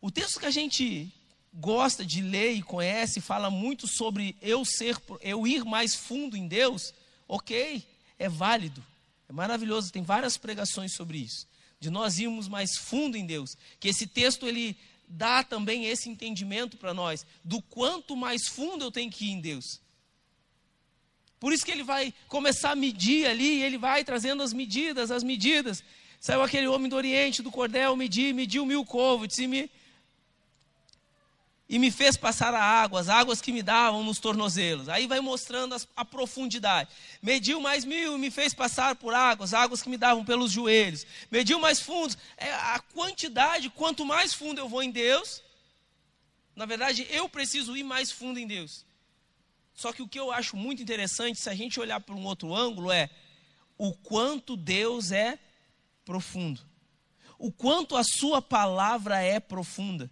O 0.00 0.10
texto 0.10 0.38
que 0.38 0.46
a 0.46 0.50
gente 0.50 1.12
gosta 1.52 2.04
de 2.04 2.20
ler 2.20 2.52
e 2.52 2.62
conhece 2.62 3.20
fala 3.20 3.50
muito 3.50 3.88
sobre 3.88 4.36
eu 4.42 4.64
ser, 4.64 5.00
eu 5.20 5.46
ir 5.46 5.64
mais 5.64 5.94
fundo 5.94 6.36
em 6.36 6.46
Deus. 6.46 6.92
OK, 7.26 7.84
é 8.18 8.28
válido. 8.28 8.84
É 9.28 9.32
maravilhoso, 9.32 9.92
tem 9.92 10.02
várias 10.02 10.36
pregações 10.36 10.92
sobre 10.92 11.18
isso 11.18 11.46
de 11.78 11.90
nós 11.90 12.18
irmos 12.18 12.48
mais 12.48 12.76
fundo 12.76 13.16
em 13.16 13.26
Deus. 13.26 13.56
Que 13.78 13.88
esse 13.88 14.06
texto 14.06 14.46
ele 14.46 14.76
dá 15.08 15.42
também 15.44 15.86
esse 15.86 16.08
entendimento 16.08 16.76
para 16.76 16.92
nós 16.92 17.24
do 17.44 17.62
quanto 17.62 18.16
mais 18.16 18.48
fundo 18.48 18.84
eu 18.84 18.90
tenho 18.90 19.10
que 19.10 19.26
ir 19.26 19.30
em 19.30 19.40
Deus. 19.40 19.80
Por 21.38 21.52
isso 21.52 21.64
que 21.64 21.70
ele 21.70 21.84
vai 21.84 22.12
começar 22.28 22.72
a 22.72 22.76
medir 22.76 23.26
ali, 23.26 23.62
ele 23.62 23.78
vai 23.78 24.02
trazendo 24.04 24.42
as 24.42 24.52
medidas, 24.52 25.10
as 25.10 25.22
medidas. 25.22 25.84
Saiu 26.18 26.42
aquele 26.42 26.66
homem 26.66 26.88
do 26.88 26.96
Oriente, 26.96 27.42
do 27.42 27.52
cordel, 27.52 27.94
medir, 27.94 28.34
mediu 28.34 28.64
mil 28.64 28.84
côvados 28.84 29.38
e 29.38 29.46
me 29.46 29.70
e 31.68 31.78
me 31.78 31.90
fez 31.90 32.16
passar 32.16 32.54
a 32.54 32.62
água, 32.62 33.00
as 33.00 33.08
águas 33.08 33.40
que 33.40 33.52
me 33.52 33.62
davam 33.62 34.04
nos 34.04 34.20
tornozelos. 34.20 34.88
Aí 34.88 35.06
vai 35.06 35.18
mostrando 35.20 35.74
as, 35.74 35.86
a 35.96 36.04
profundidade. 36.04 36.90
Mediu 37.20 37.60
mais 37.60 37.84
mil 37.84 38.14
e 38.14 38.18
me 38.18 38.30
fez 38.30 38.54
passar 38.54 38.94
por 38.94 39.12
águas, 39.12 39.52
águas 39.52 39.82
que 39.82 39.88
me 39.88 39.96
davam 39.96 40.24
pelos 40.24 40.52
joelhos. 40.52 41.04
Mediu 41.30 41.58
mais 41.58 41.80
fundo. 41.80 42.16
É 42.36 42.52
a 42.52 42.78
quantidade, 42.94 43.68
quanto 43.70 44.04
mais 44.04 44.32
fundo 44.32 44.60
eu 44.60 44.68
vou 44.68 44.82
em 44.82 44.90
Deus, 44.90 45.42
na 46.54 46.66
verdade 46.66 47.06
eu 47.10 47.28
preciso 47.28 47.76
ir 47.76 47.82
mais 47.82 48.12
fundo 48.12 48.38
em 48.38 48.46
Deus. 48.46 48.84
Só 49.74 49.92
que 49.92 50.02
o 50.02 50.08
que 50.08 50.18
eu 50.18 50.30
acho 50.30 50.56
muito 50.56 50.80
interessante, 50.80 51.40
se 51.40 51.50
a 51.50 51.54
gente 51.54 51.80
olhar 51.80 52.00
por 52.00 52.14
um 52.14 52.24
outro 52.24 52.54
ângulo, 52.54 52.92
é 52.92 53.10
o 53.76 53.92
quanto 53.92 54.56
Deus 54.56 55.10
é 55.10 55.38
profundo. 56.04 56.60
O 57.38 57.52
quanto 57.52 57.96
a 57.96 58.02
sua 58.04 58.40
palavra 58.40 59.20
é 59.20 59.38
profunda. 59.38 60.10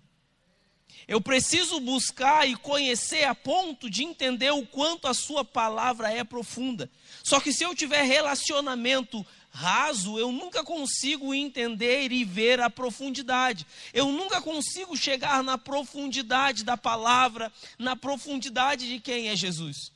Eu 1.07 1.21
preciso 1.21 1.81
buscar 1.81 2.49
e 2.49 2.57
conhecer 2.57 3.25
a 3.25 3.35
ponto 3.35 3.91
de 3.91 4.03
entender 4.03 4.51
o 4.51 4.67
quanto 4.67 5.07
a 5.07 5.15
sua 5.15 5.45
palavra 5.45 6.11
é 6.11 6.25
profunda. 6.25 6.91
Só 7.23 7.41
que 7.41 7.53
se 7.53 7.63
eu 7.63 7.75
tiver 7.75 8.03
relacionamento 8.03 9.25
raso, 9.51 10.19
eu 10.19 10.33
nunca 10.33 10.65
consigo 10.65 11.33
entender 11.33 12.11
e 12.11 12.25
ver 12.25 12.61
a 12.61 12.69
profundidade. 12.69 13.67
Eu 13.93 14.11
nunca 14.11 14.43
consigo 14.43 14.97
chegar 14.97 15.45
na 15.45 15.57
profundidade 15.57 16.65
da 16.65 16.77
palavra, 16.77 17.53
na 17.79 17.95
profundidade 17.95 18.89
de 18.89 18.99
quem 18.99 19.29
é 19.29 19.37
Jesus. 19.37 19.93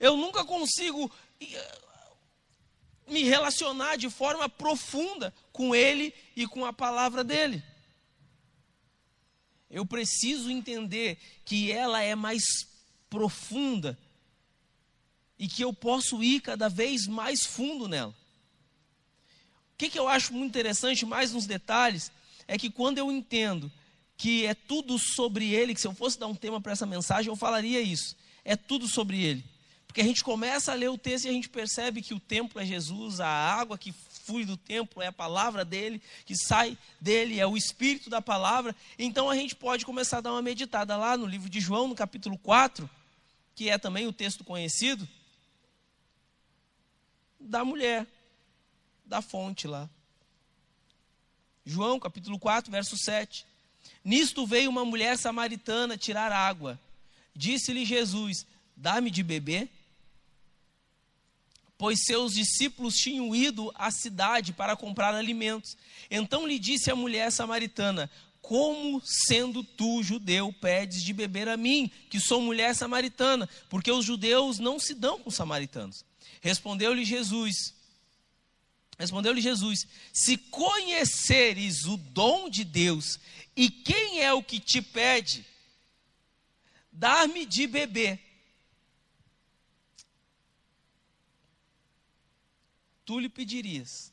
Eu 0.00 0.16
nunca 0.16 0.44
consigo 0.44 1.08
eh, 1.40 1.78
me 3.06 3.22
relacionar 3.22 3.96
de 3.96 4.10
forma 4.10 4.48
profunda 4.48 5.32
com 5.52 5.74
Ele 5.74 6.12
e 6.34 6.44
com 6.46 6.64
a 6.64 6.72
palavra 6.72 7.22
dele. 7.22 7.62
Eu 9.72 9.86
preciso 9.86 10.50
entender 10.50 11.16
que 11.46 11.72
ela 11.72 12.02
é 12.02 12.14
mais 12.14 12.42
profunda 13.08 13.98
e 15.38 15.48
que 15.48 15.64
eu 15.64 15.72
posso 15.72 16.22
ir 16.22 16.40
cada 16.40 16.68
vez 16.68 17.06
mais 17.06 17.46
fundo 17.46 17.88
nela. 17.88 18.14
O 19.72 19.76
que, 19.78 19.88
que 19.88 19.98
eu 19.98 20.06
acho 20.06 20.32
muito 20.34 20.50
interessante, 20.50 21.06
mais 21.06 21.32
nos 21.32 21.46
detalhes, 21.46 22.12
é 22.46 22.58
que 22.58 22.70
quando 22.70 22.98
eu 22.98 23.10
entendo 23.10 23.72
que 24.16 24.46
é 24.46 24.54
tudo 24.54 24.98
sobre 24.98 25.52
Ele, 25.52 25.74
que 25.74 25.80
se 25.80 25.86
eu 25.86 25.94
fosse 25.94 26.18
dar 26.18 26.26
um 26.26 26.34
tema 26.34 26.60
para 26.60 26.72
essa 26.72 26.86
mensagem, 26.86 27.28
eu 27.28 27.34
falaria 27.34 27.80
isso. 27.80 28.14
É 28.44 28.54
tudo 28.54 28.86
sobre 28.86 29.20
Ele. 29.24 29.44
Porque 29.86 30.00
a 30.00 30.04
gente 30.04 30.22
começa 30.22 30.70
a 30.70 30.74
ler 30.74 30.90
o 30.90 30.98
texto 30.98 31.24
e 31.24 31.28
a 31.28 31.32
gente 31.32 31.48
percebe 31.48 32.02
que 32.02 32.14
o 32.14 32.20
templo 32.20 32.60
é 32.60 32.64
Jesus, 32.64 33.20
a 33.20 33.26
água 33.26 33.76
que 33.76 33.92
flui 34.24 34.44
do 34.44 34.56
templo 34.56 35.02
é 35.02 35.08
a 35.08 35.12
palavra 35.12 35.64
dele, 35.64 36.00
que 36.24 36.34
sai 36.36 36.78
dele 37.00 37.40
é 37.40 37.46
o 37.46 37.56
espírito 37.56 38.08
da 38.08 38.22
palavra. 38.22 38.74
Então 38.98 39.28
a 39.28 39.34
gente 39.34 39.54
pode 39.54 39.84
começar 39.84 40.18
a 40.18 40.20
dar 40.20 40.32
uma 40.32 40.42
meditada 40.42 40.96
lá 40.96 41.16
no 41.16 41.26
livro 41.26 41.48
de 41.48 41.60
João, 41.60 41.88
no 41.88 41.94
capítulo 41.94 42.38
4, 42.38 42.88
que 43.54 43.68
é 43.68 43.78
também 43.78 44.06
o 44.06 44.12
texto 44.12 44.44
conhecido 44.44 45.08
da 47.38 47.64
mulher, 47.64 48.06
da 49.04 49.20
fonte 49.20 49.66
lá. 49.66 49.88
João 51.64 51.98
capítulo 51.98 52.38
4, 52.38 52.70
verso 52.70 52.96
7. 52.96 53.46
Nisto 54.04 54.46
veio 54.46 54.70
uma 54.70 54.84
mulher 54.84 55.16
samaritana 55.18 55.96
tirar 55.96 56.32
água. 56.32 56.78
Disse-lhe 57.34 57.84
Jesus: 57.84 58.46
Dá-me 58.76 59.10
de 59.10 59.22
beber. 59.22 59.68
Pois 61.82 62.04
seus 62.04 62.34
discípulos 62.34 62.94
tinham 62.94 63.34
ido 63.34 63.72
à 63.74 63.90
cidade 63.90 64.52
para 64.52 64.76
comprar 64.76 65.16
alimentos. 65.16 65.76
Então 66.08 66.46
lhe 66.46 66.56
disse 66.56 66.92
a 66.92 66.94
mulher 66.94 67.32
samaritana: 67.32 68.08
Como, 68.40 69.02
sendo 69.04 69.64
tu 69.64 70.00
judeu, 70.00 70.52
pedes 70.52 71.02
de 71.02 71.12
beber 71.12 71.48
a 71.48 71.56
mim, 71.56 71.90
que 72.08 72.20
sou 72.20 72.40
mulher 72.40 72.76
samaritana? 72.76 73.48
Porque 73.68 73.90
os 73.90 74.04
judeus 74.04 74.60
não 74.60 74.78
se 74.78 74.94
dão 74.94 75.18
com 75.18 75.28
os 75.28 75.34
samaritanos. 75.34 76.04
Respondeu-lhe 76.40 77.04
Jesus: 77.04 77.74
Respondeu-lhe 78.96 79.40
Jesus: 79.40 79.84
Se 80.12 80.36
conheceres 80.36 81.84
o 81.86 81.96
dom 81.96 82.48
de 82.48 82.62
Deus 82.62 83.18
e 83.56 83.68
quem 83.68 84.20
é 84.20 84.32
o 84.32 84.40
que 84.40 84.60
te 84.60 84.80
pede, 84.80 85.44
dar-me 86.92 87.44
de 87.44 87.66
beber. 87.66 88.31
Tu 93.12 93.20
lhe 93.20 93.28
pedirias, 93.28 94.10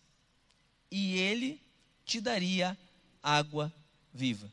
e 0.92 1.18
ele 1.18 1.62
te 2.04 2.20
daria 2.20 2.78
água 3.24 3.74
viva. 4.14 4.52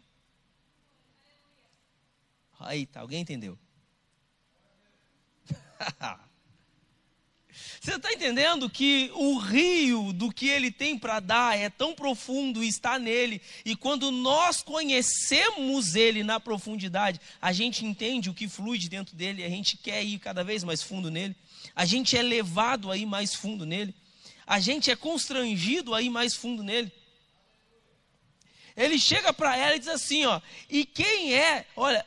Aí, 2.61 2.87
tá, 2.87 3.01
alguém 3.01 3.23
entendeu? 3.23 3.59
Você 7.81 7.97
está 7.97 8.13
entendendo 8.13 8.71
que 8.71 9.11
o 9.17 9.37
rio 9.39 10.13
do 10.13 10.31
que 10.31 10.49
ele 10.49 10.71
tem 10.71 10.97
para 10.97 11.19
dar 11.19 11.59
é 11.59 11.69
tão 11.69 11.93
profundo 11.93 12.63
e 12.63 12.69
está 12.69 13.01
nele, 13.01 13.43
e 13.65 13.75
quando 13.75 14.13
nós 14.13 14.63
conhecemos 14.63 15.97
ele 15.97 16.23
na 16.23 16.39
profundidade, 16.39 17.21
a 17.43 17.53
gente 17.53 17.85
entende 17.85 18.31
o 18.31 18.35
que 18.35 18.47
flui 18.49 18.79
de 18.79 18.89
dentro 18.89 19.17
dele, 19.17 19.43
a 19.43 19.49
gente 19.49 19.77
quer 19.77 20.05
ir 20.05 20.21
cada 20.21 20.45
vez 20.45 20.63
mais 20.63 20.85
fundo 20.85 21.11
nele, 21.11 21.35
a 21.75 21.85
gente 21.85 22.17
é 22.17 22.23
levado 22.23 22.93
a 22.93 22.97
ir 22.97 23.07
mais 23.07 23.35
fundo 23.35 23.67
nele, 23.67 23.93
a 24.47 24.61
gente 24.61 24.91
é 24.91 24.97
constrangido 24.97 25.95
a 25.95 26.01
ir 26.01 26.11
mais 26.11 26.35
fundo 26.35 26.63
nele. 26.63 26.93
Ele 28.77 28.99
chega 28.99 29.33
para 29.33 29.57
ela 29.57 29.77
e 29.77 29.79
diz 29.79 29.89
assim: 29.89 30.25
ó, 30.27 30.41
e 30.69 30.85
quem 30.85 31.35
é, 31.35 31.67
olha, 31.75 32.07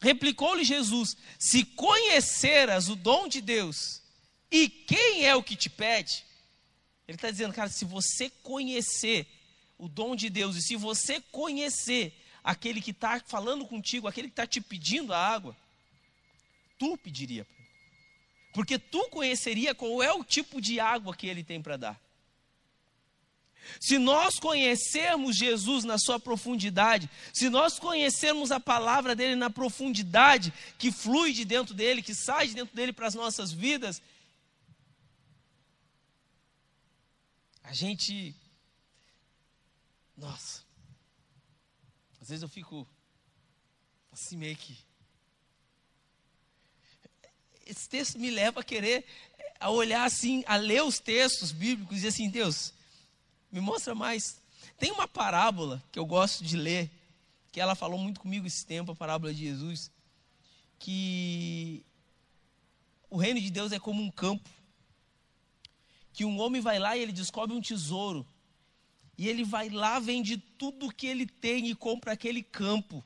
replicou-lhe 0.00 0.64
Jesus: 0.64 1.16
se 1.38 1.64
conheceras 1.64 2.88
o 2.88 2.94
dom 2.94 3.26
de 3.26 3.40
Deus 3.40 4.02
e 4.50 4.68
quem 4.68 5.24
é 5.24 5.34
o 5.34 5.42
que 5.42 5.56
te 5.56 5.68
pede? 5.68 6.24
Ele 7.06 7.16
está 7.16 7.30
dizendo, 7.30 7.54
cara, 7.54 7.70
se 7.70 7.84
você 7.84 8.30
conhecer 8.42 9.26
o 9.78 9.88
dom 9.88 10.14
de 10.14 10.28
Deus 10.28 10.56
e 10.56 10.62
se 10.62 10.76
você 10.76 11.20
conhecer 11.32 12.14
aquele 12.44 12.82
que 12.82 12.90
está 12.90 13.20
falando 13.26 13.66
contigo, 13.66 14.06
aquele 14.06 14.28
que 14.28 14.32
está 14.32 14.46
te 14.46 14.60
pedindo 14.60 15.12
a 15.12 15.18
água, 15.18 15.56
tu 16.78 16.96
pediria. 16.98 17.46
Porque 18.52 18.78
tu 18.78 19.08
conheceria 19.10 19.74
qual 19.74 20.02
é 20.02 20.12
o 20.12 20.24
tipo 20.24 20.60
de 20.60 20.80
água 20.80 21.14
que 21.14 21.26
ele 21.26 21.44
tem 21.44 21.60
para 21.60 21.76
dar. 21.76 22.00
Se 23.78 23.98
nós 23.98 24.38
conhecermos 24.38 25.36
Jesus 25.36 25.84
na 25.84 25.98
sua 25.98 26.18
profundidade, 26.18 27.10
se 27.34 27.50
nós 27.50 27.78
conhecermos 27.78 28.50
a 28.50 28.58
palavra 28.58 29.14
dele 29.14 29.36
na 29.36 29.50
profundidade 29.50 30.52
que 30.78 30.90
flui 30.90 31.32
de 31.32 31.44
dentro 31.44 31.74
dele, 31.74 32.02
que 32.02 32.14
sai 32.14 32.48
de 32.48 32.54
dentro 32.54 32.74
dele 32.74 32.94
para 32.94 33.06
as 33.06 33.14
nossas 33.14 33.52
vidas, 33.52 34.00
A 37.68 37.74
gente. 37.74 38.34
Nossa. 40.16 40.64
Às 42.18 42.28
vezes 42.30 42.42
eu 42.42 42.48
fico 42.48 42.88
assim 44.10 44.38
meio 44.38 44.56
que. 44.56 44.74
Esse 47.68 47.88
texto 47.88 48.18
me 48.18 48.30
leva 48.30 48.60
a 48.60 48.64
querer, 48.64 49.04
a 49.60 49.70
olhar 49.70 50.04
assim, 50.04 50.42
a 50.46 50.56
ler 50.56 50.82
os 50.82 50.98
textos 50.98 51.52
bíblicos 51.52 51.92
e 51.92 51.96
dizer 51.96 52.08
assim: 52.08 52.28
Deus, 52.28 52.72
me 53.52 53.60
mostra 53.60 53.94
mais. 53.94 54.40
Tem 54.78 54.90
uma 54.90 55.06
parábola 55.06 55.80
que 55.92 55.98
eu 55.98 56.06
gosto 56.06 56.42
de 56.42 56.56
ler, 56.56 56.90
que 57.52 57.60
ela 57.60 57.74
falou 57.74 57.98
muito 57.98 58.20
comigo 58.20 58.46
esse 58.46 58.64
tempo, 58.64 58.92
a 58.92 58.96
parábola 58.96 59.32
de 59.32 59.44
Jesus, 59.44 59.90
que 60.78 61.84
o 63.10 63.16
reino 63.16 63.40
de 63.40 63.50
Deus 63.50 63.70
é 63.70 63.78
como 63.78 64.02
um 64.02 64.10
campo 64.10 64.48
que 66.18 66.24
um 66.24 66.40
homem 66.40 66.60
vai 66.60 66.80
lá 66.80 66.96
e 66.96 67.00
ele 67.00 67.12
descobre 67.12 67.54
um 67.54 67.60
tesouro. 67.60 68.26
E 69.16 69.28
ele 69.28 69.44
vai 69.44 69.68
lá, 69.68 70.00
vende 70.00 70.36
tudo 70.36 70.92
que 70.92 71.06
ele 71.06 71.24
tem 71.24 71.68
e 71.68 71.76
compra 71.76 72.12
aquele 72.12 72.42
campo. 72.42 73.04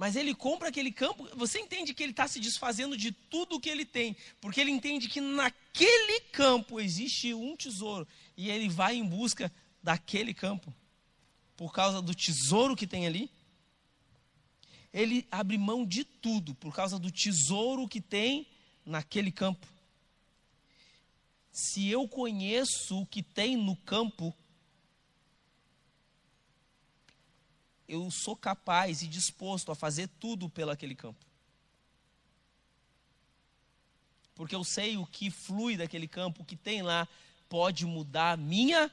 Mas 0.00 0.16
ele 0.16 0.34
compra 0.34 0.70
aquele 0.70 0.90
campo, 0.90 1.28
você 1.36 1.60
entende 1.60 1.92
que 1.92 2.02
ele 2.02 2.12
está 2.12 2.26
se 2.26 2.40
desfazendo 2.40 2.96
de 2.96 3.12
tudo 3.12 3.60
que 3.60 3.68
ele 3.68 3.84
tem, 3.84 4.16
porque 4.40 4.58
ele 4.58 4.70
entende 4.70 5.10
que 5.10 5.20
naquele 5.20 6.20
campo 6.32 6.80
existe 6.80 7.34
um 7.34 7.54
tesouro, 7.54 8.08
e 8.34 8.48
ele 8.48 8.66
vai 8.66 8.96
em 8.96 9.04
busca 9.04 9.52
daquele 9.82 10.32
campo, 10.32 10.74
por 11.54 11.74
causa 11.74 12.00
do 12.00 12.14
tesouro 12.14 12.74
que 12.74 12.86
tem 12.86 13.06
ali. 13.06 13.30
Ele 14.90 15.28
abre 15.30 15.58
mão 15.58 15.84
de 15.84 16.02
tudo, 16.02 16.54
por 16.54 16.74
causa 16.74 16.98
do 16.98 17.10
tesouro 17.10 17.86
que 17.86 18.00
tem 18.00 18.46
naquele 18.86 19.30
campo 19.30 19.66
se 21.52 21.88
eu 21.88 22.06
conheço 22.08 23.00
o 23.00 23.06
que 23.06 23.22
tem 23.22 23.56
no 23.56 23.76
campo, 23.76 24.34
eu 27.90 28.08
sou 28.10 28.36
capaz 28.36 29.02
e 29.02 29.08
disposto 29.08 29.72
a 29.72 29.74
fazer 29.74 30.08
tudo 30.20 30.48
pelo 30.48 30.70
aquele 30.70 30.94
campo. 30.94 31.26
Porque 34.34 34.54
eu 34.54 34.62
sei 34.62 34.96
o 34.96 35.04
que 35.04 35.28
flui 35.28 35.76
daquele 35.76 36.06
campo, 36.06 36.42
o 36.42 36.44
que 36.44 36.56
tem 36.56 36.82
lá, 36.82 37.08
pode 37.48 37.84
mudar 37.84 38.32
a 38.32 38.36
minha 38.36 38.90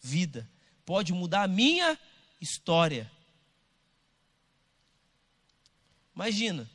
vida, 0.00 0.50
pode 0.84 1.12
mudar 1.12 1.44
a 1.44 1.48
minha 1.48 1.98
história. 2.40 3.10
Imagina, 6.14 6.68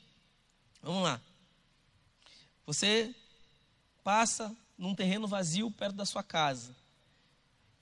vamos 0.81 1.03
lá. 1.03 1.21
Você 2.65 3.13
passa 4.03 4.55
num 4.77 4.95
terreno 4.95 5.27
vazio 5.27 5.69
perto 5.69 5.95
da 5.97 6.05
sua 6.05 6.23
casa. 6.23 6.73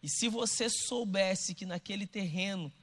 E 0.02 0.10
se 0.10 0.28
você 0.28 0.70
soubesse 0.70 1.54
que 1.54 1.66
naquele 1.66 2.08
terreno 2.08 2.74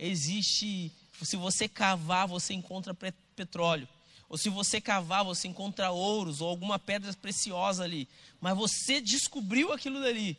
existe, 0.00 0.90
se 1.22 1.36
você 1.36 1.68
cavar, 1.68 2.26
você 2.26 2.54
encontra 2.54 2.96
petróleo. 3.36 3.86
Ou 4.28 4.38
se 4.38 4.48
você 4.48 4.80
cavar, 4.80 5.24
você 5.24 5.48
encontra 5.48 5.90
ouros 5.90 6.40
ou 6.40 6.48
alguma 6.48 6.78
pedra 6.78 7.12
preciosa 7.14 7.84
ali. 7.84 8.08
Mas 8.40 8.56
você 8.56 9.00
descobriu 9.00 9.72
aquilo 9.72 10.00
dali. 10.00 10.38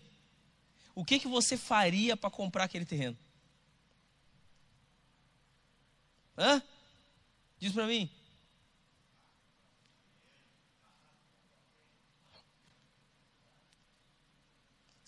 O 0.96 1.06
que, 1.06 1.20
que 1.20 1.28
você 1.28 1.58
faria 1.58 2.18
para 2.18 2.30
comprar 2.30 2.64
aquele 2.64 2.86
terreno? 2.86 3.18
Hã? 6.38 6.62
Diz 7.60 7.72
para 7.74 7.86
mim. 7.86 8.10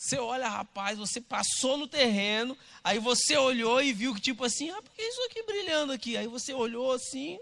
Você 0.03 0.19
olha, 0.19 0.49
rapaz, 0.49 0.97
você 0.97 1.21
passou 1.21 1.77
no 1.77 1.87
terreno, 1.87 2.57
aí 2.83 2.99
você 2.99 3.37
olhou 3.37 3.81
e 3.81 3.93
viu 3.93 4.13
que 4.13 4.19
tipo 4.19 4.43
assim, 4.43 4.69
ah, 4.69 4.81
por 4.81 4.91
que 4.91 5.01
isso 5.01 5.21
aqui 5.21 5.41
brilhando 5.43 5.93
aqui? 5.93 6.17
Aí 6.17 6.27
você 6.27 6.53
olhou 6.53 6.91
assim, 6.91 7.39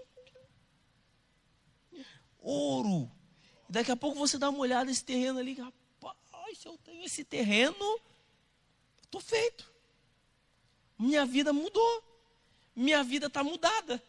ouro. 2.38 3.12
Daqui 3.67 3.89
a 3.91 3.95
pouco 3.95 4.19
você 4.19 4.38
dá 4.38 4.52
uma 4.52 4.60
olhada 4.60 4.86
nesse 4.86 5.04
terreno 5.04 5.39
ali, 5.39 5.56
rapaz, 5.56 6.60
se 6.60 6.67
eu 6.67 6.78
tenho 6.78 7.04
esse 7.04 7.24
terreno, 7.24 8.00
estou 9.02 9.19
feito. 9.19 9.67
Minha 11.00 11.26
vida 11.26 11.52
mudou. 11.52 12.04
Minha 12.76 13.04
vida 13.04 13.26
está 13.26 13.43
mudada. 13.43 14.00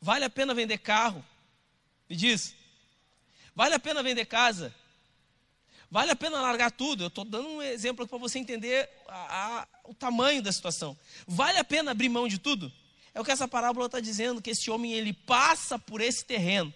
Vale 0.00 0.24
a 0.24 0.30
pena 0.30 0.52
vender 0.52 0.78
carro? 0.78 1.24
Me 2.10 2.16
diz. 2.16 2.56
Vale 3.54 3.76
a 3.76 3.78
pena 3.78 4.02
vender 4.02 4.26
casa? 4.26 4.74
Vale 5.90 6.10
a 6.10 6.16
pena 6.16 6.40
largar 6.40 6.70
tudo? 6.70 7.04
Eu 7.04 7.08
estou 7.08 7.24
dando 7.24 7.48
um 7.48 7.62
exemplo 7.62 8.06
para 8.06 8.18
você 8.18 8.38
entender 8.38 8.88
a, 9.08 9.62
a, 9.62 9.68
o 9.84 9.94
tamanho 9.94 10.42
da 10.42 10.52
situação. 10.52 10.96
Vale 11.26 11.58
a 11.58 11.64
pena 11.64 11.92
abrir 11.92 12.10
mão 12.10 12.28
de 12.28 12.38
tudo? 12.38 12.70
É 13.14 13.20
o 13.20 13.24
que 13.24 13.30
essa 13.30 13.48
parábola 13.48 13.86
está 13.86 13.98
dizendo, 13.98 14.42
que 14.42 14.50
esse 14.50 14.70
homem 14.70 14.92
ele 14.92 15.12
passa 15.12 15.78
por 15.78 16.00
esse 16.00 16.24
terreno. 16.24 16.72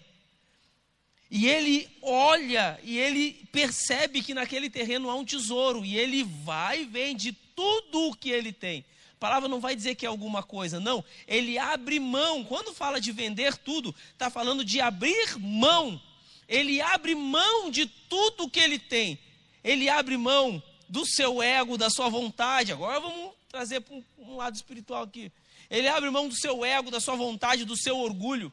E 1.29 1.47
ele 1.47 1.89
olha 2.01 2.79
e 2.83 2.97
ele 2.97 3.47
percebe 3.51 4.21
que 4.21 4.33
naquele 4.33 4.69
terreno 4.69 5.09
há 5.09 5.15
um 5.15 5.25
tesouro. 5.25 5.85
E 5.85 5.97
ele 5.97 6.23
vai 6.23 6.81
e 6.81 6.85
vende 6.85 7.31
tudo 7.55 8.09
o 8.09 8.15
que 8.15 8.29
ele 8.29 8.51
tem. 8.51 8.83
A 9.15 9.19
palavra 9.19 9.47
não 9.47 9.59
vai 9.59 9.75
dizer 9.75 9.95
que 9.95 10.05
é 10.05 10.09
alguma 10.09 10.43
coisa, 10.43 10.79
não. 10.79 11.03
Ele 11.27 11.57
abre 11.57 11.99
mão. 11.99 12.43
Quando 12.43 12.73
fala 12.73 12.99
de 12.99 13.11
vender 13.11 13.57
tudo, 13.57 13.95
está 14.11 14.29
falando 14.29 14.65
de 14.65 14.81
abrir 14.81 15.39
mão. 15.39 16.01
Ele 16.47 16.81
abre 16.81 17.15
mão 17.15 17.69
de 17.69 17.85
tudo 17.85 18.49
que 18.49 18.59
ele 18.59 18.77
tem. 18.77 19.19
Ele 19.63 19.89
abre 19.89 20.17
mão 20.17 20.61
do 20.89 21.05
seu 21.05 21.41
ego, 21.41 21.77
da 21.77 21.89
sua 21.89 22.09
vontade. 22.09 22.71
Agora 22.71 22.99
vamos 22.99 23.31
trazer 23.49 23.81
para 23.81 23.95
um, 23.95 24.03
um 24.17 24.35
lado 24.35 24.55
espiritual 24.55 25.03
aqui. 25.03 25.31
Ele 25.69 25.87
abre 25.87 26.09
mão 26.09 26.27
do 26.27 26.35
seu 26.35 26.63
ego, 26.63 26.91
da 26.91 26.99
sua 26.99 27.15
vontade, 27.15 27.65
do 27.65 27.77
seu 27.77 27.97
orgulho. 27.97 28.51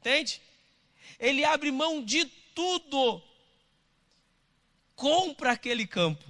Entende? 0.00 0.40
Ele 1.18 1.44
abre 1.44 1.72
mão 1.72 2.04
de 2.04 2.24
tudo. 2.54 3.22
Compra 4.94 5.52
aquele 5.52 5.86
campo. 5.86 6.24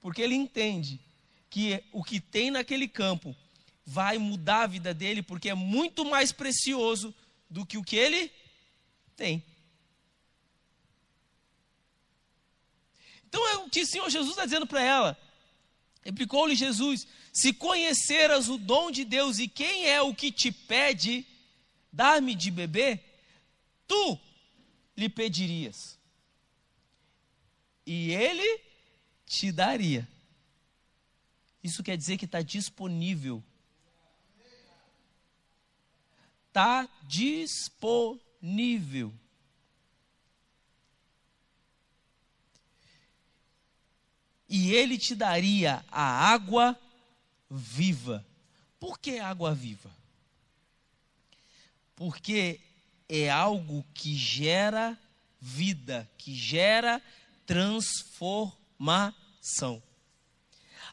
Porque 0.00 0.22
ele 0.22 0.34
entende 0.34 1.00
que 1.50 1.82
o 1.90 2.04
que 2.04 2.20
tem 2.20 2.50
naquele 2.50 2.86
campo 2.86 3.34
vai 3.84 4.18
mudar 4.18 4.64
a 4.64 4.66
vida 4.66 4.92
dele, 4.92 5.22
porque 5.22 5.48
é 5.48 5.54
muito 5.54 6.04
mais 6.04 6.30
precioso 6.30 7.14
do 7.48 7.64
que 7.64 7.78
o 7.78 7.84
que 7.84 7.96
ele 7.96 8.30
tem. 9.16 9.44
Então 13.26 13.46
é 13.48 13.56
o 13.58 13.68
que 13.68 13.82
o 13.82 13.86
Senhor 13.86 14.08
Jesus 14.08 14.30
está 14.30 14.44
dizendo 14.44 14.66
para 14.66 14.82
ela. 14.82 15.18
Replicou-lhe 16.02 16.54
Jesus: 16.54 17.06
Se 17.32 17.52
conheceras 17.52 18.48
o 18.48 18.56
dom 18.56 18.90
de 18.90 19.04
Deus 19.04 19.38
e 19.38 19.46
quem 19.46 19.86
é 19.86 20.00
o 20.00 20.14
que 20.14 20.32
te 20.32 20.50
pede, 20.50 21.26
dar-me 21.92 22.34
de 22.34 22.50
beber, 22.50 23.02
tu 23.86 24.18
lhe 24.96 25.08
pedirias. 25.08 25.98
E 27.86 28.12
ele 28.12 28.60
te 29.26 29.52
daria. 29.52 30.08
Isso 31.62 31.82
quer 31.82 31.96
dizer 31.96 32.16
que 32.16 32.24
está 32.24 32.40
disponível. 32.40 33.42
Está 36.58 36.88
disponível. 37.04 39.14
E 44.48 44.72
ele 44.72 44.98
te 44.98 45.14
daria 45.14 45.84
a 45.88 46.02
água 46.02 46.76
viva. 47.48 48.26
Por 48.80 48.98
que 48.98 49.20
água 49.20 49.54
viva? 49.54 49.88
Porque 51.94 52.60
é 53.08 53.30
algo 53.30 53.86
que 53.94 54.16
gera 54.16 54.98
vida, 55.40 56.10
que 56.18 56.34
gera 56.34 57.00
transformação. 57.46 59.80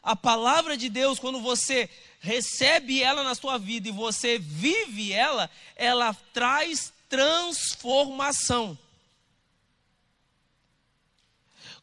A 0.06 0.14
palavra 0.14 0.76
de 0.76 0.88
Deus, 0.88 1.18
quando 1.18 1.40
você 1.40 1.90
recebe 2.20 3.02
ela 3.02 3.24
na 3.24 3.34
sua 3.34 3.58
vida 3.58 3.88
e 3.88 3.90
você 3.90 4.38
vive 4.38 5.12
ela, 5.12 5.50
ela 5.74 6.14
traz 6.32 6.92
transformação. 7.08 8.78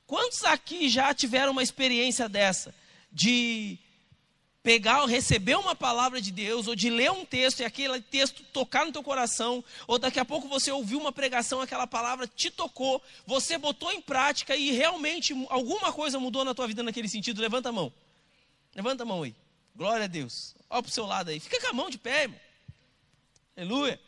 Quantos 0.08 0.46
aqui 0.46 0.88
já 0.88 1.14
tiveram 1.14 1.52
uma 1.52 1.62
experiência 1.62 2.30
dessa? 2.30 2.74
De 3.12 3.78
pegar, 4.64 5.06
receber 5.06 5.58
uma 5.58 5.76
palavra 5.76 6.22
de 6.22 6.32
Deus, 6.32 6.66
ou 6.66 6.76
de 6.76 6.90
ler 6.90 7.12
um 7.12 7.26
texto 7.26 7.60
e 7.60 7.66
aquele 7.66 8.02
texto 8.02 8.42
tocar 8.54 8.86
no 8.86 8.94
teu 8.94 9.04
coração, 9.04 9.62
ou 9.86 10.00
daqui 10.00 10.18
a 10.18 10.24
pouco 10.24 10.48
você 10.48 10.72
ouviu 10.72 10.98
uma 10.98 11.12
pregação, 11.12 11.60
aquela 11.60 11.86
palavra 11.86 12.26
te 12.26 12.50
tocou, 12.50 13.02
você 13.28 13.58
botou 13.58 13.92
em 13.92 14.00
prática 14.00 14.56
e 14.56 14.72
realmente 14.72 15.34
alguma 15.50 15.92
coisa 15.92 16.18
mudou 16.18 16.46
na 16.46 16.54
tua 16.54 16.68
vida 16.68 16.82
naquele 16.82 17.10
sentido. 17.10 17.42
Levanta 17.42 17.68
a 17.68 17.74
mão. 17.74 17.92
Levanta 18.76 19.04
a 19.04 19.06
mão 19.06 19.24
aí. 19.24 19.36
Glória 19.76 20.06
a 20.06 20.08
Deus. 20.08 20.56
Olha 20.70 20.82
para 20.82 20.90
o 20.90 20.94
seu 20.94 21.06
lado 21.06 21.30
aí. 21.30 21.40
Fica 21.40 21.60
com 21.62 21.68
a 21.68 21.74
mão 21.74 21.90
de 21.90 21.98
pé, 21.98 22.24
irmão. 22.24 22.40
Aleluia. 23.56 24.00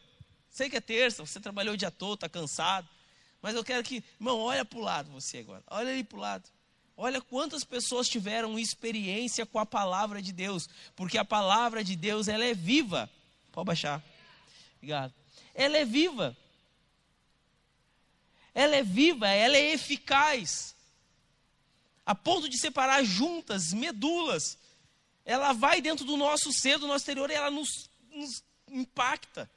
Sei 0.49 0.69
que 0.69 0.77
é 0.77 0.81
terça, 0.81 1.25
você 1.25 1.39
trabalhou 1.39 1.73
o 1.73 1.77
dia 1.77 1.91
todo, 1.91 2.15
está 2.15 2.29
cansado. 2.29 2.87
Mas 3.41 3.55
eu 3.55 3.63
quero 3.63 3.83
que, 3.83 4.03
irmão, 4.19 4.39
olha 4.39 4.65
para 4.65 4.79
o 4.79 4.81
lado 4.81 5.11
você 5.11 5.39
agora. 5.39 5.63
Olha 5.67 5.91
ali 5.91 6.03
para 6.03 6.17
o 6.17 6.21
lado. 6.21 6.49
Olha 6.97 7.21
quantas 7.21 7.63
pessoas 7.63 8.07
tiveram 8.07 8.57
experiência 8.57 9.45
com 9.45 9.59
a 9.59 9.65
palavra 9.65 10.21
de 10.21 10.31
Deus, 10.31 10.69
porque 10.95 11.17
a 11.17 11.25
palavra 11.25 11.83
de 11.83 11.95
Deus 11.95 12.27
ela 12.27 12.45
é 12.45 12.53
viva. 12.53 13.09
Pode 13.51 13.65
baixar. 13.65 14.01
Obrigado. 14.77 15.13
Ela 15.53 15.77
é 15.77 15.85
viva. 15.85 16.35
Ela 18.53 18.77
é 18.77 18.83
viva, 18.83 19.27
ela 19.27 19.57
é 19.57 19.73
eficaz. 19.73 20.74
A 22.05 22.13
ponto 22.13 22.47
de 22.47 22.57
separar 22.57 23.03
juntas, 23.03 23.73
medulas. 23.73 24.57
Ela 25.25 25.53
vai 25.53 25.81
dentro 25.81 26.05
do 26.05 26.15
nosso 26.15 26.53
ser, 26.53 26.77
do 26.77 26.87
nosso 26.87 26.97
exterior, 26.97 27.29
e 27.31 27.33
ela 27.33 27.49
nos, 27.49 27.89
nos 28.11 28.43
impacta. 28.69 29.49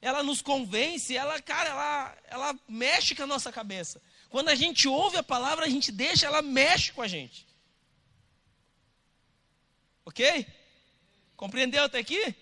Ela 0.00 0.22
nos 0.22 0.40
convence, 0.40 1.16
ela, 1.16 1.40
cara, 1.42 1.68
ela, 1.68 2.18
ela 2.28 2.58
mexe 2.68 3.14
com 3.14 3.24
a 3.24 3.26
nossa 3.26 3.52
cabeça. 3.52 4.00
Quando 4.30 4.48
a 4.48 4.54
gente 4.54 4.86
ouve 4.88 5.16
a 5.16 5.22
palavra, 5.22 5.66
a 5.66 5.68
gente 5.68 5.90
deixa, 5.90 6.26
ela 6.26 6.40
mexe 6.40 6.92
com 6.92 7.02
a 7.02 7.08
gente. 7.08 7.46
Ok? 10.04 10.46
Compreendeu 11.36 11.84
até 11.84 11.98
aqui? 11.98 12.34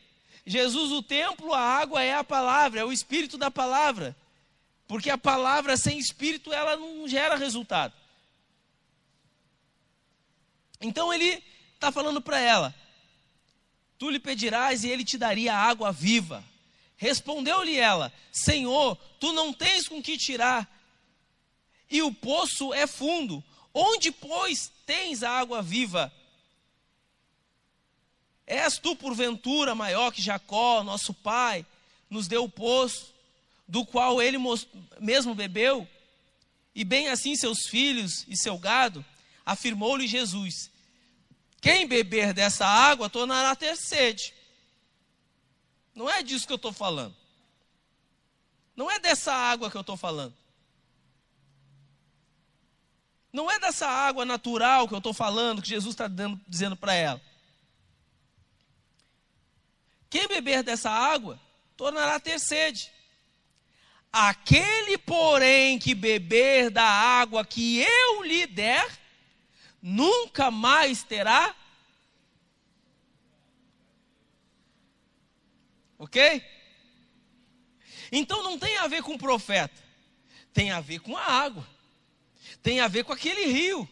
Jesus, 0.45 0.93
o 0.93 1.03
templo, 1.03 1.53
a 1.53 1.61
água 1.61 2.03
é 2.03 2.15
a 2.15 2.25
palavra, 2.25 2.81
é 2.81 2.85
o 2.85 2.93
espírito 2.93 3.37
da 3.37 3.51
palavra. 3.51 4.17
Porque 4.87 5.11
a 5.11 5.19
palavra 5.19 5.77
sem 5.77 5.99
espírito, 5.99 6.53
ela 6.53 6.77
não 6.77 7.07
gera 7.07 7.37
resultado. 7.37 7.93
Então 10.81 11.13
ele 11.13 11.43
está 11.75 11.91
falando 11.91 12.21
para 12.21 12.39
ela: 12.39 12.75
Tu 13.99 14.11
lhe 14.11 14.19
pedirás 14.19 14.85
e 14.85 14.89
ele 14.89 15.05
te 15.05 15.19
daria 15.19 15.55
água 15.55 15.93
viva. 15.93 16.45
Respondeu-lhe 16.97 17.77
ela: 17.77 18.13
Senhor, 18.33 18.97
tu 19.19 19.33
não 19.33 19.53
tens 19.53 19.89
com 19.89 20.03
que 20.03 20.17
tirar 20.17 20.69
e 21.91 22.03
o 22.03 22.13
poço 22.13 22.73
é 22.75 22.87
fundo. 22.87 23.43
Onde, 23.73 24.11
pois, 24.11 24.71
tens 24.85 25.23
a 25.23 25.31
água 25.31 25.63
viva? 25.63 26.13
És 28.47 28.79
tu, 28.79 28.97
porventura, 28.97 29.75
maior 29.75 30.11
que 30.11 30.23
Jacó, 30.23 30.83
nosso 30.83 31.13
pai, 31.13 31.65
nos 32.09 32.27
deu 32.27 32.45
o 32.45 32.49
poço, 32.49 33.13
do 33.67 33.85
qual 33.85 34.23
ele 34.23 34.39
mesmo 34.99 35.35
bebeu? 35.35 35.87
E 36.75 36.85
bem 36.85 37.09
assim 37.09 37.37
seus 37.37 37.67
filhos 37.69 38.25
e 38.29 38.37
seu 38.37 38.59
gado? 38.59 39.05
Afirmou-lhe 39.49 40.07
Jesus: 40.07 40.71
Quem 41.59 41.89
beber 41.89 42.35
dessa 42.35 42.67
água 42.67 43.09
tornará 43.09 43.53
a 43.53 43.57
ter 43.57 43.79
sede. 43.79 44.35
Não 45.95 46.09
é 46.11 46.23
disso 46.23 46.47
que 46.47 46.53
eu 46.53 46.57
estou 46.57 46.71
falando. 46.71 47.17
Não 48.77 48.91
é 48.91 48.99
dessa 48.99 49.33
água 49.33 49.71
que 49.71 49.77
eu 49.79 49.81
estou 49.81 49.97
falando. 49.97 50.37
Não 53.33 53.51
é 53.51 53.59
dessa 53.59 53.89
água 53.89 54.27
natural 54.27 54.87
que 54.87 54.93
eu 54.93 54.99
estou 54.99 55.15
falando, 55.15 55.63
que 55.63 55.69
Jesus 55.71 55.95
está 55.95 56.11
dizendo 56.47 56.77
para 56.77 56.93
ela. 56.93 57.23
Quem 60.11 60.29
beber 60.29 60.63
dessa 60.63 60.91
água 60.91 61.41
tornará 61.75 62.17
a 62.17 62.21
ter 62.21 62.39
sede. 62.39 62.93
Aquele, 64.13 64.99
porém, 64.99 65.79
que 65.79 65.95
beber 65.95 66.69
da 66.69 66.85
água 66.85 67.47
que 67.47 67.81
eu 67.81 68.23
lhe 68.23 68.47
der, 68.47 69.08
nunca 69.83 70.51
mais 70.51 71.03
terá. 71.03 71.55
Ok? 75.99 76.43
Então 78.11 78.43
não 78.43 78.59
tem 78.59 78.77
a 78.79 78.87
ver 78.87 79.03
com 79.03 79.15
o 79.15 79.19
profeta, 79.19 79.83
tem 80.53 80.71
a 80.71 80.81
ver 80.81 81.01
com 81.01 81.17
a 81.17 81.25
água. 81.25 81.67
tem 82.63 82.81
a 82.81 82.89
ver 82.89 83.05
com 83.05 83.13
aquele 83.13 83.47
rio. 83.47 83.89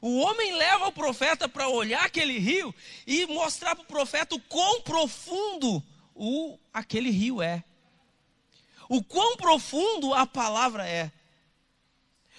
O 0.00 0.18
homem 0.18 0.54
leva 0.56 0.88
o 0.88 0.92
profeta 0.92 1.48
para 1.48 1.68
olhar 1.68 2.04
aquele 2.04 2.38
rio 2.38 2.74
e 3.06 3.26
mostrar 3.26 3.74
para 3.74 3.84
o 3.84 3.86
profeta 3.86 4.34
o 4.34 4.40
quão 4.40 4.82
profundo 4.82 5.82
o, 6.14 6.58
aquele 6.72 7.10
rio 7.10 7.40
é. 7.40 7.64
O 8.88 9.02
quão 9.02 9.36
profundo 9.36 10.12
a 10.12 10.26
palavra 10.26 10.86
é. 10.86 11.10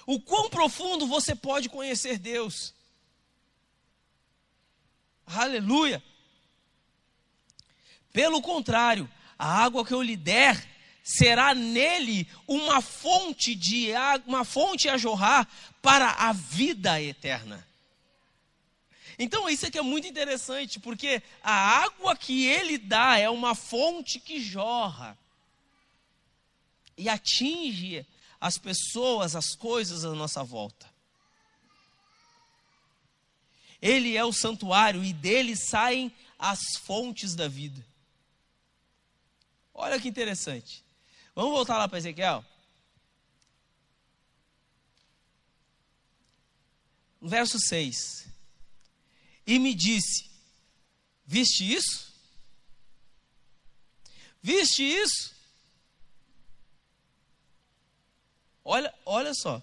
O 0.05 0.19
quão 0.19 0.49
profundo 0.49 1.07
você 1.07 1.35
pode 1.35 1.69
conhecer 1.69 2.19
Deus. 2.19 2.73
Aleluia. 5.25 6.03
Pelo 8.13 8.41
contrário, 8.41 9.09
a 9.37 9.63
água 9.63 9.85
que 9.85 9.93
eu 9.93 10.01
lhe 10.01 10.15
der 10.15 10.75
será 11.03 11.53
nele 11.53 12.27
uma 12.47 12.81
fonte 12.81 13.53
de 13.53 13.89
uma 14.25 14.43
fonte 14.43 14.87
a 14.87 14.97
jorrar 14.97 15.47
para 15.81 16.09
a 16.11 16.31
vida 16.33 17.01
eterna. 17.01 17.65
Então 19.17 19.47
isso 19.47 19.65
aqui 19.65 19.77
é 19.77 19.81
muito 19.81 20.07
interessante, 20.07 20.79
porque 20.79 21.21
a 21.41 21.83
água 21.83 22.15
que 22.15 22.45
ele 22.45 22.77
dá 22.77 23.17
é 23.17 23.29
uma 23.29 23.55
fonte 23.55 24.19
que 24.19 24.39
jorra 24.39 25.17
e 26.97 27.07
atinge 27.07 28.05
as 28.45 28.59
pessoas, 28.59 29.35
as 29.35 29.55
coisas 29.55 30.05
à 30.05 30.13
nossa 30.13 30.43
volta. 30.43 30.87
Ele 33.81 34.15
é 34.15 34.23
o 34.23 34.31
santuário 34.31 35.03
e 35.03 35.11
dele 35.11 35.55
saem 35.55 36.13
as 36.37 36.59
fontes 36.83 37.33
da 37.33 37.47
vida. 37.47 37.83
Olha 39.73 39.99
que 39.99 40.07
interessante. 40.07 40.85
Vamos 41.33 41.53
voltar 41.53 41.79
lá 41.79 41.87
para 41.87 41.97
Ezequiel? 41.97 42.45
Verso 47.19 47.59
6. 47.59 48.27
E 49.47 49.57
me 49.57 49.73
disse: 49.73 50.29
Viste 51.25 51.73
isso? 51.73 52.13
Viste 54.39 54.83
isso? 54.83 55.34
Olha, 58.65 58.91
olha 59.05 59.33
só. 59.35 59.61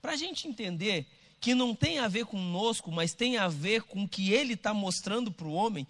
Para 0.00 0.12
a 0.12 0.16
gente 0.16 0.48
entender 0.48 1.06
que 1.38 1.54
não 1.54 1.74
tem 1.74 1.98
a 1.98 2.08
ver 2.08 2.24
conosco, 2.24 2.90
mas 2.90 3.12
tem 3.12 3.36
a 3.36 3.48
ver 3.48 3.82
com 3.82 4.04
o 4.04 4.08
que 4.08 4.32
ele 4.32 4.54
está 4.54 4.72
mostrando 4.72 5.30
para 5.30 5.46
o 5.46 5.52
homem. 5.52 5.86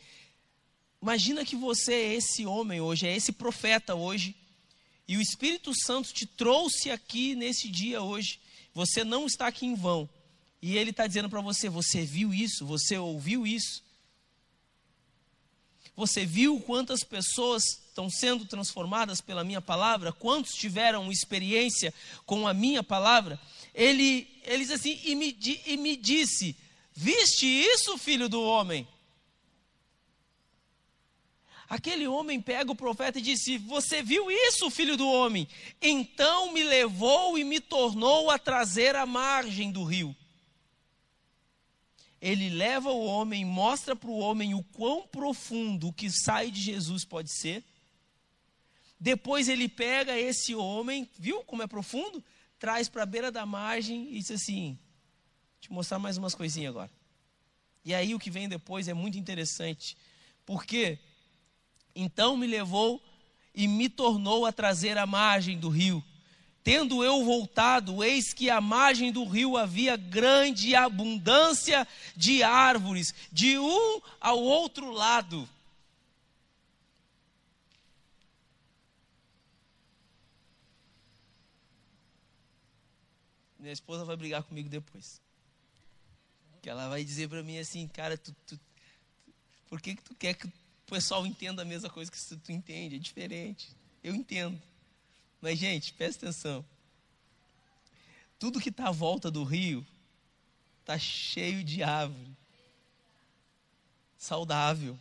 Imagina 1.01 1.45
que 1.45 1.57
você 1.57 1.95
é 1.95 2.15
esse 2.15 2.45
homem 2.45 2.81
hoje, 2.81 3.07
é 3.07 3.17
esse 3.17 3.33
profeta 3.33 3.95
hoje, 3.95 4.35
e 5.09 5.17
o 5.17 5.21
Espírito 5.21 5.73
Santo 5.75 6.13
te 6.13 6.27
trouxe 6.27 6.91
aqui 6.91 7.35
nesse 7.35 7.69
dia 7.69 8.03
hoje. 8.03 8.39
Você 8.75 9.03
não 9.03 9.27
está 9.27 9.49
aqui 9.49 9.67
em 9.67 9.75
vão. 9.75 10.09
E 10.63 10.77
ele 10.77 10.91
está 10.91 11.07
dizendo 11.07 11.29
para 11.29 11.41
você: 11.41 11.69
você 11.69 12.05
viu 12.05 12.33
isso? 12.33 12.65
Você 12.67 12.97
ouviu 12.97 13.47
isso? 13.47 13.83
Você 16.01 16.25
viu 16.25 16.59
quantas 16.61 17.05
pessoas 17.05 17.63
estão 17.63 18.09
sendo 18.09 18.47
transformadas 18.47 19.21
pela 19.21 19.45
minha 19.45 19.61
palavra? 19.61 20.11
Quantos 20.15 20.55
tiveram 20.55 21.13
experiência 21.13 21.93
com 22.25 22.49
a 22.49 22.55
minha 22.55 22.83
palavra? 22.83 23.39
Ele, 23.75 24.27
ele 24.45 24.65
diz 24.65 24.71
assim: 24.71 24.99
e 25.05 25.15
me, 25.15 25.37
e 25.67 25.77
me 25.77 25.97
disse: 25.97 26.57
Viste 26.95 27.45
isso, 27.47 27.99
filho 27.99 28.31
do 28.31 28.43
homem? 28.43 28.89
Aquele 31.69 32.07
homem 32.09 32.41
pega 32.41 32.73
o 32.73 32.75
profeta 32.75 33.19
e 33.19 33.23
disse: 33.23 33.59
Você 33.59 34.03
viu 34.03 34.31
isso, 34.31 34.71
filho 34.71 34.97
do 34.97 35.07
homem? 35.07 35.47
Então 35.83 36.51
me 36.51 36.63
levou 36.63 37.37
e 37.37 37.45
me 37.45 37.61
tornou 37.61 38.31
a 38.31 38.39
trazer 38.39 38.97
a 38.97 39.05
margem 39.05 39.71
do 39.71 39.85
rio. 39.85 40.17
Ele 42.21 42.51
leva 42.51 42.91
o 42.91 43.05
homem, 43.05 43.45
mostra 43.45 43.97
para 43.97 44.11
o 44.11 44.19
homem 44.19 44.55
o 44.55 44.63
quão 44.63 45.07
profundo 45.07 45.89
o 45.89 45.93
que 45.93 46.11
sai 46.11 46.51
de 46.51 46.61
Jesus 46.61 47.05
pode 47.05 47.31
ser. 47.33 47.65
Depois 48.99 49.49
ele 49.49 49.69
pega 49.69 50.19
esse 50.19 50.55
homem, 50.55 51.09
viu 51.19 51.43
como 51.45 51.63
é 51.63 51.67
profundo? 51.67 52.23
Traz 52.59 52.89
para 52.89 53.05
a 53.05 53.07
beira 53.07 53.33
da 53.33 53.47
margem 53.47 54.15
e 54.15 54.19
diz 54.19 54.31
assim: 54.31 54.79
te 55.61 55.73
mostrar 55.73 55.99
mais 55.99 56.19
umas 56.19 56.35
coisinhas 56.35 56.71
agora. 56.71 56.91
E 57.83 57.95
aí 57.95 58.15
o 58.15 58.19
que 58.19 58.31
vem 58.31 58.49
depois 58.49 58.89
é 58.89 58.95
muito 58.95 59.19
interessante. 59.19 59.97
Por 60.45 60.67
quê? 60.67 60.99
Então 61.95 62.37
me 62.37 62.47
levou 62.47 63.03
e 63.55 63.67
me 63.67 63.89
tornou 63.89 64.45
a 64.45 64.53
trazer 64.53 64.99
a 64.99 65.07
margem 65.07 65.59
do 65.59 65.71
rio. 65.71 66.05
Tendo 66.63 67.03
eu 67.03 67.25
voltado, 67.25 68.05
eis 68.05 68.35
que 68.35 68.51
à 68.51 68.61
margem 68.61 69.11
do 69.11 69.25
rio 69.25 69.57
havia 69.57 69.97
grande 69.97 70.75
abundância 70.75 71.89
de 72.15 72.43
árvores, 72.43 73.15
de 73.33 73.59
um 73.59 74.01
ao 74.21 74.39
outro 74.39 74.91
lado. 74.91 75.49
Minha 83.59 83.73
esposa 83.73 84.05
vai 84.05 84.17
brigar 84.17 84.43
comigo 84.43 84.69
depois. 84.69 85.21
Que 86.61 86.69
ela 86.69 86.89
vai 86.89 87.03
dizer 87.05 87.29
para 87.29 87.43
mim 87.43 87.59
assim, 87.59 87.89
cara, 87.89 88.19
tu, 88.19 88.35
tu, 88.47 88.61
por 89.69 89.81
que, 89.81 89.95
que 89.95 90.03
tu 90.03 90.15
quer 90.15 90.35
que 90.35 90.47
o 90.47 90.53
pessoal 90.87 91.27
entenda 91.27 91.63
a 91.63 91.65
mesma 91.65 91.89
coisa 91.89 92.11
que 92.11 92.19
tu 92.37 92.53
entende, 92.53 92.97
é 92.97 92.99
diferente. 92.99 93.69
Eu 94.03 94.15
entendo. 94.15 94.61
Mas, 95.41 95.59
gente, 95.59 95.93
presta 95.93 96.27
atenção. 96.27 96.65
Tudo 98.39 98.61
que 98.61 98.69
está 98.69 98.89
à 98.89 98.93
volta 98.93 99.31
do 99.31 99.45
rio 99.45 99.87
está 100.81 100.99
cheio 100.99 101.63
de 101.63 101.83
árvore. 101.83 102.37
Saudável. 104.19 104.99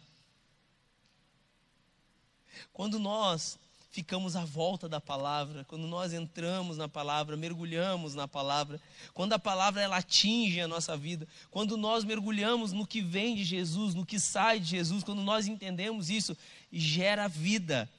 Quando 2.72 3.00
nós 3.00 3.58
ficamos 3.92 4.36
à 4.36 4.46
volta 4.46 4.88
da 4.88 5.02
palavra, 5.02 5.66
quando 5.66 5.88
nós 5.88 6.14
entramos 6.14 6.78
na 6.78 6.88
palavra, 6.88 7.36
mergulhamos 7.36 8.14
na 8.14 8.28
palavra, 8.28 8.80
quando 9.14 9.34
a 9.34 9.40
palavra 9.40 9.82
ela 9.82 9.98
atinge 9.98 10.62
a 10.62 10.68
nossa 10.68 10.96
vida, 10.96 11.28
quando 11.50 11.76
nós 11.76 12.04
mergulhamos 12.04 12.72
no 12.72 12.86
que 12.86 13.02
vem 13.02 13.36
de 13.36 13.44
Jesus, 13.44 13.96
no 13.96 14.06
que 14.06 14.20
sai 14.20 14.60
de 14.60 14.68
Jesus, 14.68 15.04
quando 15.04 15.22
nós 15.24 15.48
entendemos 15.48 16.10
isso, 16.10 16.38
gera 16.72 17.28
vida. 17.28 17.90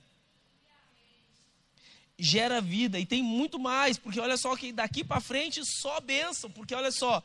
Gera 2.22 2.60
vida 2.60 2.98
e 2.98 3.06
tem 3.06 3.22
muito 3.22 3.58
mais, 3.58 3.98
porque 3.98 4.20
olha 4.20 4.36
só 4.36 4.54
que 4.56 4.72
daqui 4.72 5.02
para 5.02 5.20
frente 5.20 5.62
só 5.64 6.00
bênção, 6.00 6.50
porque 6.50 6.74
olha 6.74 6.92
só, 6.92 7.22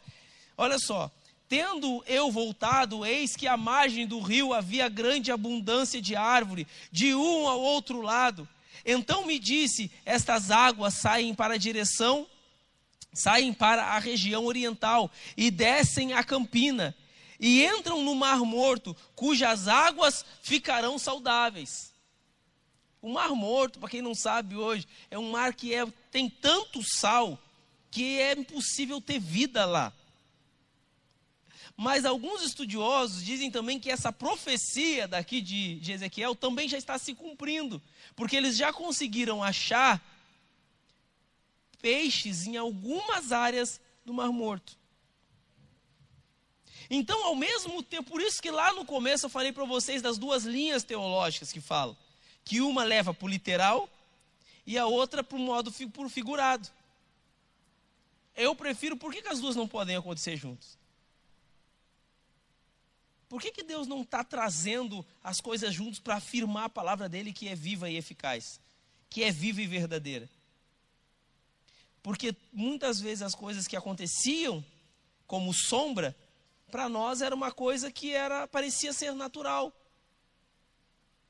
olha 0.58 0.80
só, 0.80 1.12
Tendo 1.48 2.04
eu 2.08 2.32
voltado, 2.32 3.06
eis 3.06 3.36
que 3.36 3.48
à 3.48 3.56
margem 3.56 4.08
do 4.08 4.20
rio 4.20 4.52
havia 4.52 4.89
grande 4.89 5.32
abundância 5.32 6.02
de 6.02 6.16
árvore, 6.16 6.66
de 6.91 7.14
um 7.14 7.48
ao 7.48 7.62
outro 7.62 8.02
lado. 8.02 8.50
Então 8.84 9.26
me 9.26 9.38
disse: 9.38 9.91
estas 10.04 10.50
águas 10.50 10.96
saem 10.96 11.36
para 11.36 11.54
a 11.54 11.58
direção, 11.58 12.26
saem 13.14 13.54
para 13.54 13.84
a 13.84 14.00
região 14.00 14.46
oriental 14.46 15.12
e 15.38 15.52
descem 15.52 16.14
a 16.14 16.24
campina 16.24 16.96
e 17.39 17.64
entram 17.64 18.02
no 18.04 18.16
Mar 18.16 18.39
Morto, 18.39 18.96
cujas 19.16 19.68
águas 19.68 20.26
ficarão 20.41 20.98
saudáveis. 20.98 21.93
O 23.06 23.10
Mar 23.14 23.30
Morto, 23.36 23.78
para 23.78 23.88
quem 23.88 24.01
não 24.01 24.16
sabe 24.16 24.56
hoje, 24.56 24.88
é 25.12 25.20
um 25.20 25.30
mar 25.30 25.53
que 25.53 25.72
é, 25.76 25.86
tem 26.10 26.28
tanto 26.28 26.82
sal 26.82 27.39
que 27.91 28.20
é 28.20 28.32
impossível 28.32 28.99
ter 28.99 29.20
vida 29.20 29.64
lá. 29.64 29.93
Mas 31.78 32.03
alguns 32.03 32.41
estudiosos 32.41 33.24
dizem 33.24 33.51
também 33.51 33.80
que 33.80 33.91
essa 33.91 34.12
profecia 34.12 35.08
daqui 35.08 35.39
de, 35.39 35.76
de 35.76 35.91
Ezequiel 35.91 36.34
também 36.34 36.68
já 36.68 36.80
está 36.80 36.97
se 36.97 37.14
cumprindo, 37.14 37.80
porque 38.16 38.36
eles 38.36 38.58
já 38.58 38.74
conseguiram 38.74 39.43
achar 39.43 40.03
peixes 41.84 42.47
em 42.47 42.58
algumas 42.58 43.32
áreas 43.32 43.80
do 44.03 44.16
Mar 44.16 44.32
Morto. 44.32 44.76
Então, 46.89 47.24
ao 47.24 47.36
mesmo 47.36 47.84
tempo, 47.84 48.10
por 48.10 48.20
isso 48.20 48.41
que 48.41 48.49
lá 48.49 48.74
no 48.74 48.84
começo 48.84 49.28
eu 49.28 49.30
falei 49.30 49.51
para 49.51 49.64
vocês 49.64 50.01
das 50.01 50.18
duas 50.18 50.43
linhas 50.43 50.84
teológicas 50.84 51.51
que 51.51 51.62
falam, 51.62 51.95
que 52.46 52.62
uma 52.62 52.84
leva 52.84 53.14
para 53.14 53.26
o 53.26 53.28
literal 53.28 53.89
e 54.66 54.78
a 54.78 54.86
outra 54.86 55.24
para 55.24 55.36
o 55.36 55.41
modo 55.41 55.72
por 55.91 56.10
figurado. 56.10 56.70
Eu 58.36 58.56
prefiro, 58.56 58.96
por 58.96 59.12
que, 59.12 59.22
que 59.22 59.28
as 59.28 59.39
duas 59.39 59.56
não 59.56 59.68
podem 59.68 59.96
acontecer 59.96 60.38
juntas? 60.38 60.78
Por 63.28 63.41
que, 63.41 63.52
que 63.52 63.64
Deus 63.64 63.88
não 63.88 64.02
está 64.04 64.24
trazendo 64.24 65.06
as 65.24 65.41
coisas 65.41 65.74
juntos 65.74 66.00
para 66.00 66.16
afirmar 66.16 66.66
a 66.66 66.70
palavra 66.70 67.10
dele 67.10 67.34
que 67.34 67.48
é 67.48 67.56
viva 67.56 67.89
e 67.89 67.98
eficaz, 67.98 68.60
que 69.10 69.24
é 69.24 69.32
viva 69.32 69.62
e 69.62 69.68
verdadeira? 69.68 70.30
Porque 72.04 72.36
muitas 72.54 73.00
vezes 73.00 73.24
as 73.24 73.34
coisas 73.34 73.68
que 73.68 73.76
aconteciam 73.76 74.64
como 75.26 75.52
sombra, 75.54 76.16
para 76.70 76.88
nós 76.88 77.22
era 77.22 77.34
uma 77.34 77.52
coisa 77.52 77.91
que 77.91 78.14
era 78.14 78.48
parecia 78.48 78.93
ser 78.93 79.14
natural, 79.14 79.74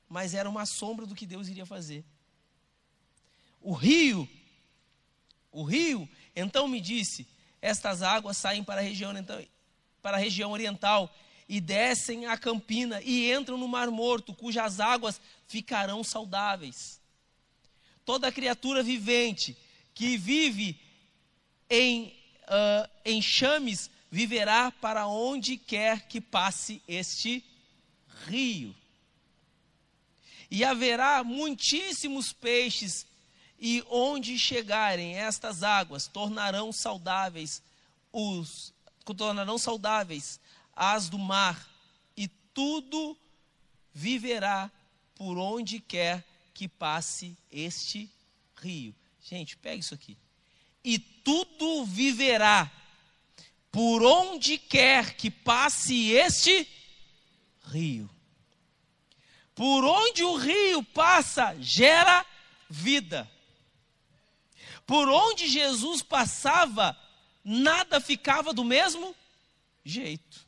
mas 0.09 0.33
era 0.33 0.49
uma 0.49 0.65
sombra 0.65 1.05
do 1.05 1.15
que 1.15 1.25
Deus 1.25 1.47
iria 1.47 1.65
fazer. 1.65 2.03
O 3.61 3.73
rio, 3.73 4.29
o 5.51 5.63
rio, 5.63 6.07
então 6.35 6.67
me 6.67 6.79
disse: 6.79 7.27
Estas 7.61 8.01
águas 8.01 8.37
saem 8.37 8.63
para 8.63 8.81
a 8.81 8.83
região, 8.83 9.15
então, 9.17 9.43
para 10.01 10.17
a 10.17 10.19
região 10.19 10.51
oriental 10.51 11.13
e 11.47 11.59
descem 11.59 12.25
a 12.25 12.37
campina 12.37 13.01
e 13.03 13.31
entram 13.31 13.57
no 13.57 13.67
Mar 13.67 13.89
Morto, 13.89 14.33
cujas 14.33 14.79
águas 14.79 15.21
ficarão 15.47 16.03
saudáveis. 16.03 16.99
Toda 18.03 18.31
criatura 18.31 18.83
vivente 18.83 19.57
que 19.93 20.17
vive 20.17 20.79
em 21.69 22.15
uh, 22.43 22.89
enxames 23.05 23.89
viverá 24.11 24.71
para 24.71 25.07
onde 25.07 25.57
quer 25.57 26.07
que 26.07 26.21
passe 26.21 26.81
este 26.87 27.43
rio. 28.27 28.75
E 30.49 30.63
haverá 30.63 31.23
muitíssimos 31.23 32.31
peixes, 32.31 33.05
e 33.59 33.83
onde 33.89 34.37
chegarem 34.37 35.15
estas 35.15 35.63
águas, 35.63 36.07
tornarão 36.07 36.71
saudáveis 36.71 37.61
os 38.11 38.73
tornarão 39.13 39.57
saudáveis 39.57 40.39
as 40.75 41.09
do 41.09 41.19
mar, 41.19 41.69
e 42.17 42.27
tudo 42.27 43.17
viverá 43.93 44.71
por 45.15 45.37
onde 45.37 45.79
quer 45.79 46.25
que 46.53 46.67
passe 46.67 47.37
este 47.51 48.09
rio. 48.57 48.95
Gente, 49.21 49.55
pega 49.57 49.79
isso 49.79 49.93
aqui. 49.93 50.17
E 50.83 50.99
tudo 50.99 51.85
viverá 51.85 52.71
por 53.71 54.03
onde 54.03 54.57
quer 54.57 55.15
que 55.15 55.29
passe 55.29 56.11
este 56.11 56.67
rio. 57.63 58.09
Por 59.55 59.85
onde 59.85 60.21
o 60.21 60.35
rio 60.35 60.83
passa, 60.83 61.55
gera 61.59 62.25
vida. 62.69 63.29
Por 64.85 65.07
onde 65.07 65.47
Jesus 65.47 66.01
passava, 66.03 66.95
nada 67.43 68.01
ficava 68.01 68.53
do 68.53 68.65
mesmo 68.65 69.15
jeito. 69.83 70.45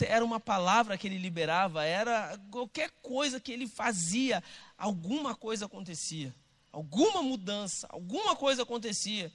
Era 0.00 0.24
uma 0.24 0.40
palavra 0.40 0.96
que 0.96 1.06
ele 1.06 1.18
liberava, 1.18 1.84
era 1.84 2.38
qualquer 2.50 2.90
coisa 3.02 3.40
que 3.40 3.52
ele 3.52 3.66
fazia, 3.66 4.42
alguma 4.78 5.34
coisa 5.34 5.66
acontecia, 5.66 6.34
alguma 6.72 7.22
mudança, 7.22 7.86
alguma 7.90 8.34
coisa 8.34 8.62
acontecia. 8.62 9.32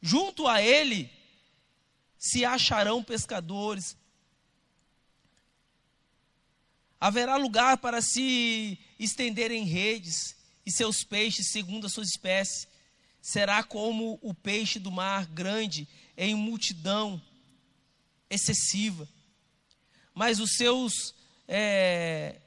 Junto 0.00 0.48
a 0.48 0.62
ele 0.62 1.10
se 2.16 2.44
acharão 2.44 3.02
pescadores, 3.02 3.96
Haverá 7.02 7.34
lugar 7.36 7.78
para 7.78 8.00
se 8.00 8.78
estenderem 8.96 9.64
redes, 9.64 10.36
e 10.64 10.70
seus 10.70 11.02
peixes, 11.02 11.50
segundo 11.50 11.84
as 11.84 11.92
suas 11.92 12.06
espécies, 12.10 12.68
será 13.20 13.64
como 13.64 14.20
o 14.22 14.32
peixe 14.32 14.78
do 14.78 14.92
mar, 14.92 15.26
grande 15.26 15.88
em 16.16 16.32
multidão 16.36 17.20
excessiva. 18.30 19.08
Mas 20.14 20.38
os 20.38 20.52
seus, 20.52 21.12
é, 21.48 22.40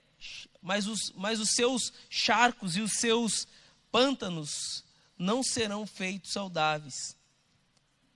mas 0.61 0.87
os, 0.87 1.11
mas 1.17 1.41
os 1.41 1.49
seus 1.49 1.91
charcos 2.09 2.77
e 2.77 2.79
os 2.79 2.93
seus 2.93 3.45
pântanos 3.91 4.85
não 5.19 5.43
serão 5.43 5.85
feitos 5.85 6.31
saudáveis, 6.31 7.17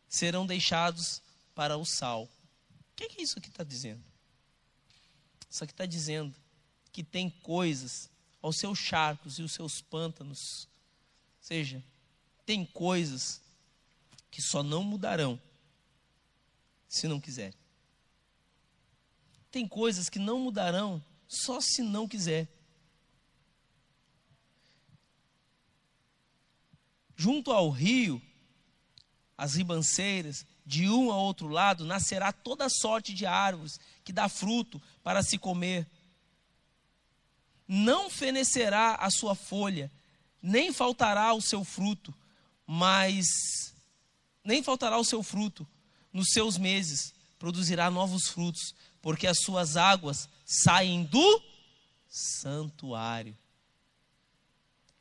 serão 0.07 0.45
deixados 0.45 1.21
para 1.53 1.75
o 1.75 1.83
sal. 1.83 2.23
O 2.23 2.95
que, 2.95 3.03
é 3.19 3.21
isso 3.21 3.37
aqui 3.37 3.49
está 3.49 3.65
dizendo? 3.65 4.08
Isso 5.49 5.63
aqui 5.63 5.73
está 5.73 5.85
dizendo 5.85 6.35
que 6.91 7.03
tem 7.03 7.29
coisas 7.29 8.09
aos 8.41 8.57
seus 8.57 8.77
charcos 8.77 9.39
e 9.39 9.41
os 9.41 9.51
seus 9.53 9.81
pântanos. 9.81 10.67
Ou 11.37 11.43
seja, 11.43 11.83
tem 12.45 12.65
coisas 12.65 13.41
que 14.29 14.41
só 14.41 14.61
não 14.61 14.83
mudarão 14.83 15.41
se 16.87 17.07
não 17.07 17.19
quiser. 17.19 17.53
Tem 19.51 19.67
coisas 19.67 20.09
que 20.09 20.19
não 20.19 20.39
mudarão 20.39 21.03
só 21.27 21.59
se 21.59 21.81
não 21.81 22.07
quiser. 22.07 22.47
Junto 27.15 27.51
ao 27.51 27.69
rio, 27.69 28.21
as 29.37 29.55
ribanceiras, 29.55 30.45
de 30.69 30.87
um 30.87 31.11
a 31.11 31.17
outro 31.17 31.47
lado, 31.47 31.83
nascerá 31.83 32.31
toda 32.31 32.69
sorte 32.69 33.11
de 33.11 33.25
árvores 33.25 33.79
que 34.03 34.13
dá 34.13 34.29
fruto 34.29 34.79
para 35.01 35.23
se 35.23 35.35
comer. 35.35 35.87
Não 37.67 38.07
fenecerá 38.07 38.93
a 38.93 39.09
sua 39.09 39.33
folha, 39.33 39.91
nem 40.39 40.71
faltará 40.71 41.33
o 41.33 41.41
seu 41.41 41.63
fruto, 41.63 42.13
mas 42.67 43.73
nem 44.43 44.61
faltará 44.61 44.99
o 44.99 45.03
seu 45.03 45.23
fruto 45.23 45.67
nos 46.13 46.29
seus 46.29 46.55
meses, 46.55 47.15
produzirá 47.39 47.89
novos 47.89 48.27
frutos, 48.27 48.75
porque 49.01 49.25
as 49.25 49.39
suas 49.39 49.75
águas 49.75 50.29
saem 50.45 51.03
do 51.03 51.43
santuário. 52.07 53.35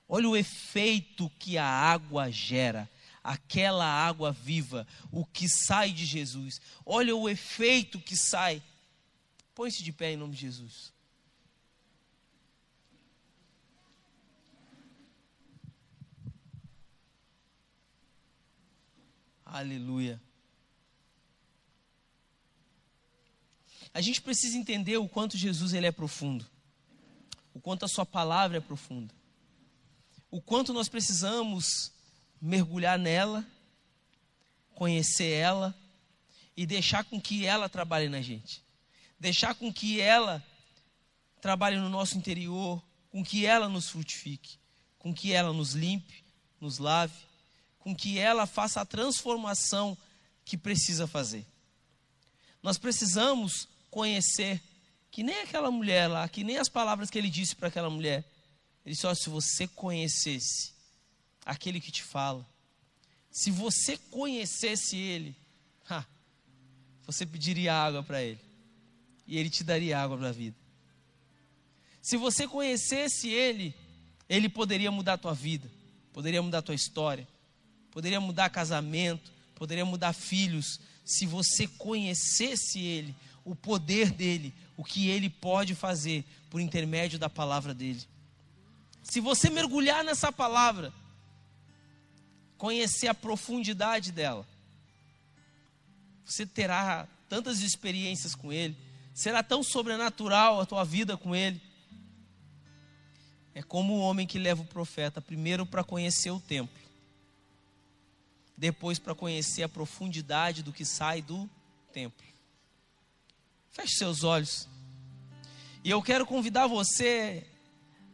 Olha 0.08 0.30
o 0.30 0.36
efeito 0.36 1.30
que 1.38 1.58
a 1.58 1.66
água 1.66 2.30
gera 2.30 2.88
aquela 3.32 3.86
água 3.86 4.32
viva, 4.32 4.86
o 5.10 5.24
que 5.24 5.48
sai 5.48 5.92
de 5.92 6.04
Jesus. 6.04 6.60
Olha 6.84 7.14
o 7.14 7.28
efeito 7.28 8.00
que 8.00 8.16
sai 8.16 8.62
Põe-se 9.58 9.82
de 9.82 9.92
pé 9.92 10.12
em 10.12 10.16
nome 10.16 10.36
de 10.36 10.42
Jesus. 10.42 10.92
Aleluia. 19.44 20.22
A 23.92 24.00
gente 24.00 24.22
precisa 24.22 24.56
entender 24.56 24.96
o 24.96 25.08
quanto 25.08 25.36
Jesus 25.36 25.72
ele 25.72 25.88
é 25.88 25.90
profundo. 25.90 26.46
O 27.52 27.60
quanto 27.60 27.84
a 27.84 27.88
sua 27.88 28.06
palavra 28.06 28.58
é 28.58 28.60
profunda. 28.60 29.12
O 30.30 30.40
quanto 30.40 30.72
nós 30.72 30.88
precisamos 30.88 31.90
mergulhar 32.40 32.98
nela, 32.98 33.46
conhecer 34.74 35.30
ela 35.32 35.74
e 36.56 36.66
deixar 36.66 37.04
com 37.04 37.20
que 37.20 37.44
ela 37.46 37.68
trabalhe 37.68 38.08
na 38.08 38.20
gente 38.20 38.62
deixar 39.18 39.54
com 39.54 39.72
que 39.72 40.00
ela 40.00 40.44
trabalhe 41.40 41.76
no 41.76 41.88
nosso 41.88 42.16
interior, 42.16 42.82
com 43.10 43.24
que 43.24 43.44
ela 43.44 43.68
nos 43.68 43.88
frutifique, 43.88 44.58
com 44.98 45.12
que 45.12 45.32
ela 45.32 45.52
nos 45.52 45.72
limpe, 45.72 46.24
nos 46.60 46.78
lave, 46.78 47.14
com 47.78 47.94
que 47.94 48.18
ela 48.18 48.46
faça 48.46 48.80
a 48.80 48.86
transformação 48.86 49.96
que 50.44 50.56
precisa 50.56 51.06
fazer. 51.06 51.44
Nós 52.62 52.78
precisamos 52.78 53.68
conhecer 53.90 54.62
que 55.10 55.22
nem 55.22 55.40
aquela 55.40 55.70
mulher 55.70 56.06
lá, 56.08 56.28
que 56.28 56.44
nem 56.44 56.58
as 56.58 56.68
palavras 56.68 57.10
que 57.10 57.18
ele 57.18 57.30
disse 57.30 57.56
para 57.56 57.68
aquela 57.68 57.88
mulher. 57.88 58.24
Ele 58.84 58.94
disse: 58.94 59.06
oh, 59.06 59.14
se 59.14 59.30
você 59.30 59.66
conhecesse 59.68 60.72
aquele 61.48 61.80
que 61.80 61.90
te 61.90 62.02
fala, 62.02 62.46
se 63.30 63.50
você 63.50 63.96
conhecesse 64.10 64.96
ele, 64.96 65.34
ha, 65.88 66.04
você 67.06 67.24
pediria 67.24 67.74
água 67.74 68.02
para 68.02 68.22
ele 68.22 68.40
e 69.26 69.38
ele 69.38 69.48
te 69.48 69.64
daria 69.64 69.98
água 69.98 70.18
para 70.18 70.28
a 70.28 70.32
vida. 70.32 70.56
Se 72.02 72.18
você 72.18 72.46
conhecesse 72.46 73.28
ele, 73.28 73.74
ele 74.28 74.48
poderia 74.48 74.90
mudar 74.90 75.14
a 75.14 75.18
tua 75.18 75.34
vida, 75.34 75.70
poderia 76.12 76.42
mudar 76.42 76.58
a 76.58 76.62
tua 76.62 76.74
história, 76.74 77.26
poderia 77.90 78.20
mudar 78.20 78.50
casamento, 78.50 79.32
poderia 79.54 79.86
mudar 79.86 80.12
filhos. 80.12 80.78
Se 81.04 81.24
você 81.24 81.66
conhecesse 81.66 82.78
ele, 82.78 83.14
o 83.42 83.54
poder 83.54 84.10
dele, 84.10 84.54
o 84.76 84.84
que 84.84 85.08
ele 85.08 85.30
pode 85.30 85.74
fazer 85.74 86.24
por 86.50 86.60
intermédio 86.60 87.18
da 87.18 87.30
palavra 87.30 87.72
dele. 87.72 88.02
Se 89.02 89.20
você 89.20 89.48
mergulhar 89.48 90.04
nessa 90.04 90.30
palavra, 90.30 90.92
conhecer 92.58 93.08
a 93.08 93.14
profundidade 93.14 94.12
dela, 94.12 94.46
você 96.24 96.44
terá 96.44 97.08
tantas 97.28 97.60
experiências 97.60 98.34
com 98.34 98.52
ele, 98.52 98.76
Será 99.18 99.42
tão 99.42 99.64
sobrenatural 99.64 100.60
a 100.60 100.64
tua 100.64 100.84
vida 100.84 101.16
com 101.16 101.34
ele. 101.34 101.60
É 103.52 103.60
como 103.64 103.94
o 103.94 103.98
homem 103.98 104.28
que 104.28 104.38
leva 104.38 104.62
o 104.62 104.64
profeta, 104.64 105.20
primeiro 105.20 105.66
para 105.66 105.82
conhecer 105.82 106.30
o 106.30 106.38
templo, 106.38 106.80
depois 108.56 109.00
para 109.00 109.16
conhecer 109.16 109.64
a 109.64 109.68
profundidade 109.68 110.62
do 110.62 110.72
que 110.72 110.84
sai 110.84 111.20
do 111.20 111.50
templo. 111.92 112.24
Feche 113.72 113.96
seus 113.96 114.22
olhos. 114.22 114.68
E 115.82 115.90
eu 115.90 116.00
quero 116.00 116.24
convidar 116.24 116.68
você 116.68 117.44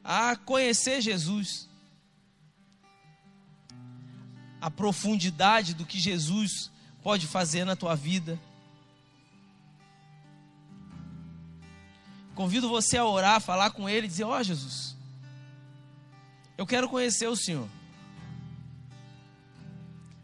a 0.02 0.36
conhecer 0.36 1.02
Jesus. 1.02 1.68
A 4.64 4.70
profundidade 4.70 5.74
do 5.74 5.84
que 5.84 6.00
Jesus 6.00 6.70
pode 7.02 7.26
fazer 7.26 7.66
na 7.66 7.76
tua 7.76 7.94
vida. 7.94 8.40
Convido 12.34 12.66
você 12.66 12.96
a 12.96 13.04
orar, 13.04 13.42
falar 13.42 13.72
com 13.72 13.86
Ele 13.86 14.06
e 14.06 14.08
dizer: 14.08 14.24
Ó 14.24 14.34
oh, 14.34 14.42
Jesus, 14.42 14.96
Eu 16.56 16.66
quero 16.66 16.88
conhecer 16.88 17.26
o 17.26 17.36
Senhor. 17.36 17.68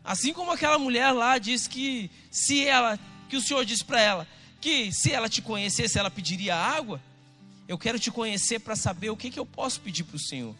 Assim 0.03 0.33
como 0.33 0.53
aquela 0.53 0.79
mulher 0.79 1.13
lá 1.13 1.37
disse 1.37 1.69
que 1.69 2.11
se 2.31 2.65
ela, 2.65 2.99
que 3.29 3.37
o 3.37 3.43
Senhor 3.43 3.63
disse 3.67 3.85
para 3.85 4.01
ela, 4.01 4.29
que 4.59 4.91
se 4.91 5.13
ela 5.13 5.29
te 5.29 5.43
conhecesse, 5.43 5.99
ela 5.99 6.11
pediria 6.11 6.57
água. 6.57 6.99
Eu 7.69 7.77
quero 7.77 8.01
te 8.01 8.11
conhecer 8.11 8.59
para 8.61 8.75
saber 8.75 9.11
o 9.11 9.17
que, 9.19 9.31
que 9.31 9.39
eu 9.39 9.45
posso 9.45 9.83
pedir 9.83 10.05
para 10.05 10.17
o 10.17 10.19
Senhor. 10.19 10.57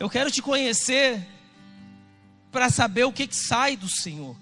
Eu 0.00 0.08
quero 0.08 0.30
te 0.30 0.40
conhecer 0.40 1.22
para 2.50 2.70
saber 2.70 3.04
o 3.04 3.12
que, 3.12 3.26
que 3.26 3.36
sai 3.36 3.76
do 3.76 3.86
Senhor, 3.86 4.34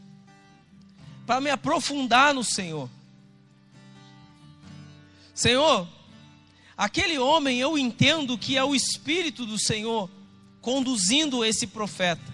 para 1.26 1.40
me 1.40 1.50
aprofundar 1.50 2.32
no 2.32 2.44
Senhor. 2.44 2.88
Senhor, 5.34 5.88
aquele 6.76 7.18
homem 7.18 7.58
eu 7.58 7.76
entendo 7.76 8.38
que 8.38 8.56
é 8.56 8.62
o 8.62 8.72
Espírito 8.72 9.44
do 9.44 9.58
Senhor 9.58 10.08
conduzindo 10.60 11.44
esse 11.44 11.66
profeta. 11.66 12.32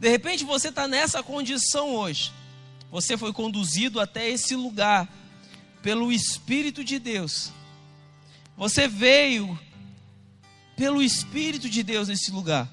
De 0.00 0.08
repente 0.08 0.44
você 0.44 0.70
está 0.70 0.88
nessa 0.88 1.22
condição 1.22 1.94
hoje. 1.94 2.32
Você 2.90 3.16
foi 3.16 3.32
conduzido 3.32 4.00
até 4.00 4.28
esse 4.28 4.56
lugar 4.56 5.08
pelo 5.82 6.12
Espírito 6.12 6.82
de 6.82 6.98
Deus. 6.98 7.52
Você 8.56 8.88
veio 8.88 9.56
pelo 10.76 11.02
Espírito 11.02 11.68
de 11.68 11.82
Deus 11.82 12.08
nesse 12.08 12.30
lugar. 12.30 12.68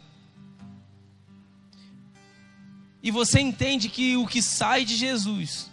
E 3.02 3.10
você 3.10 3.40
entende 3.40 3.90
que 3.90 4.16
o 4.18 4.28
que 4.28 4.42
sai 4.42 4.86
de 4.86 4.96
Jesus 4.96 5.72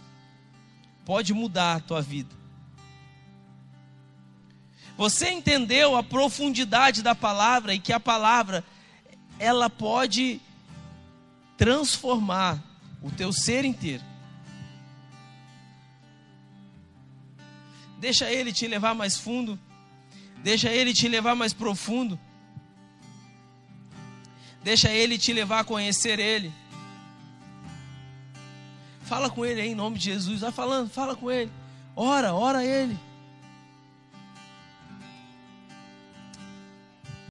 pode 1.05 1.35
mudar 1.35 1.77
a 1.77 1.81
tua 1.81 2.01
vida. 2.01 2.35
Você 4.97 5.31
entendeu 5.31 5.97
a 5.97 6.03
profundidade 6.03 7.03
da 7.03 7.15
palavra 7.15 7.75
e 7.75 7.79
que 7.79 7.93
a 7.93 7.99
palavra 7.99 8.65
ela 9.39 9.71
pode 9.71 10.41
transformar 11.57 12.63
o 13.03 13.11
teu 13.11 13.33
ser 13.33 13.65
inteiro. 13.65 14.05
Deixa 17.99 18.31
ele 18.31 18.53
te 18.53 18.67
levar 18.67 18.95
mais 18.95 19.17
fundo. 19.17 19.59
Deixa 20.43 20.71
ele 20.71 20.95
te 20.95 21.09
levar 21.09 21.35
mais 21.35 21.53
profundo. 21.53 22.19
Deixa 24.63 24.91
ele 24.91 25.19
te 25.19 25.33
levar 25.33 25.61
a 25.61 25.65
conhecer 25.65 26.19
ele. 26.19 26.53
Fala 29.03 29.29
com 29.29 29.45
ele 29.45 29.61
aí 29.61 29.71
em 29.71 29.75
nome 29.75 29.99
de 29.99 30.05
Jesus. 30.05 30.41
Vai 30.41 30.53
falando, 30.53 30.89
fala 30.89 31.17
com 31.17 31.31
ele. 31.31 31.51
Ora, 31.97 32.33
ora 32.35 32.65
ele. 32.65 32.99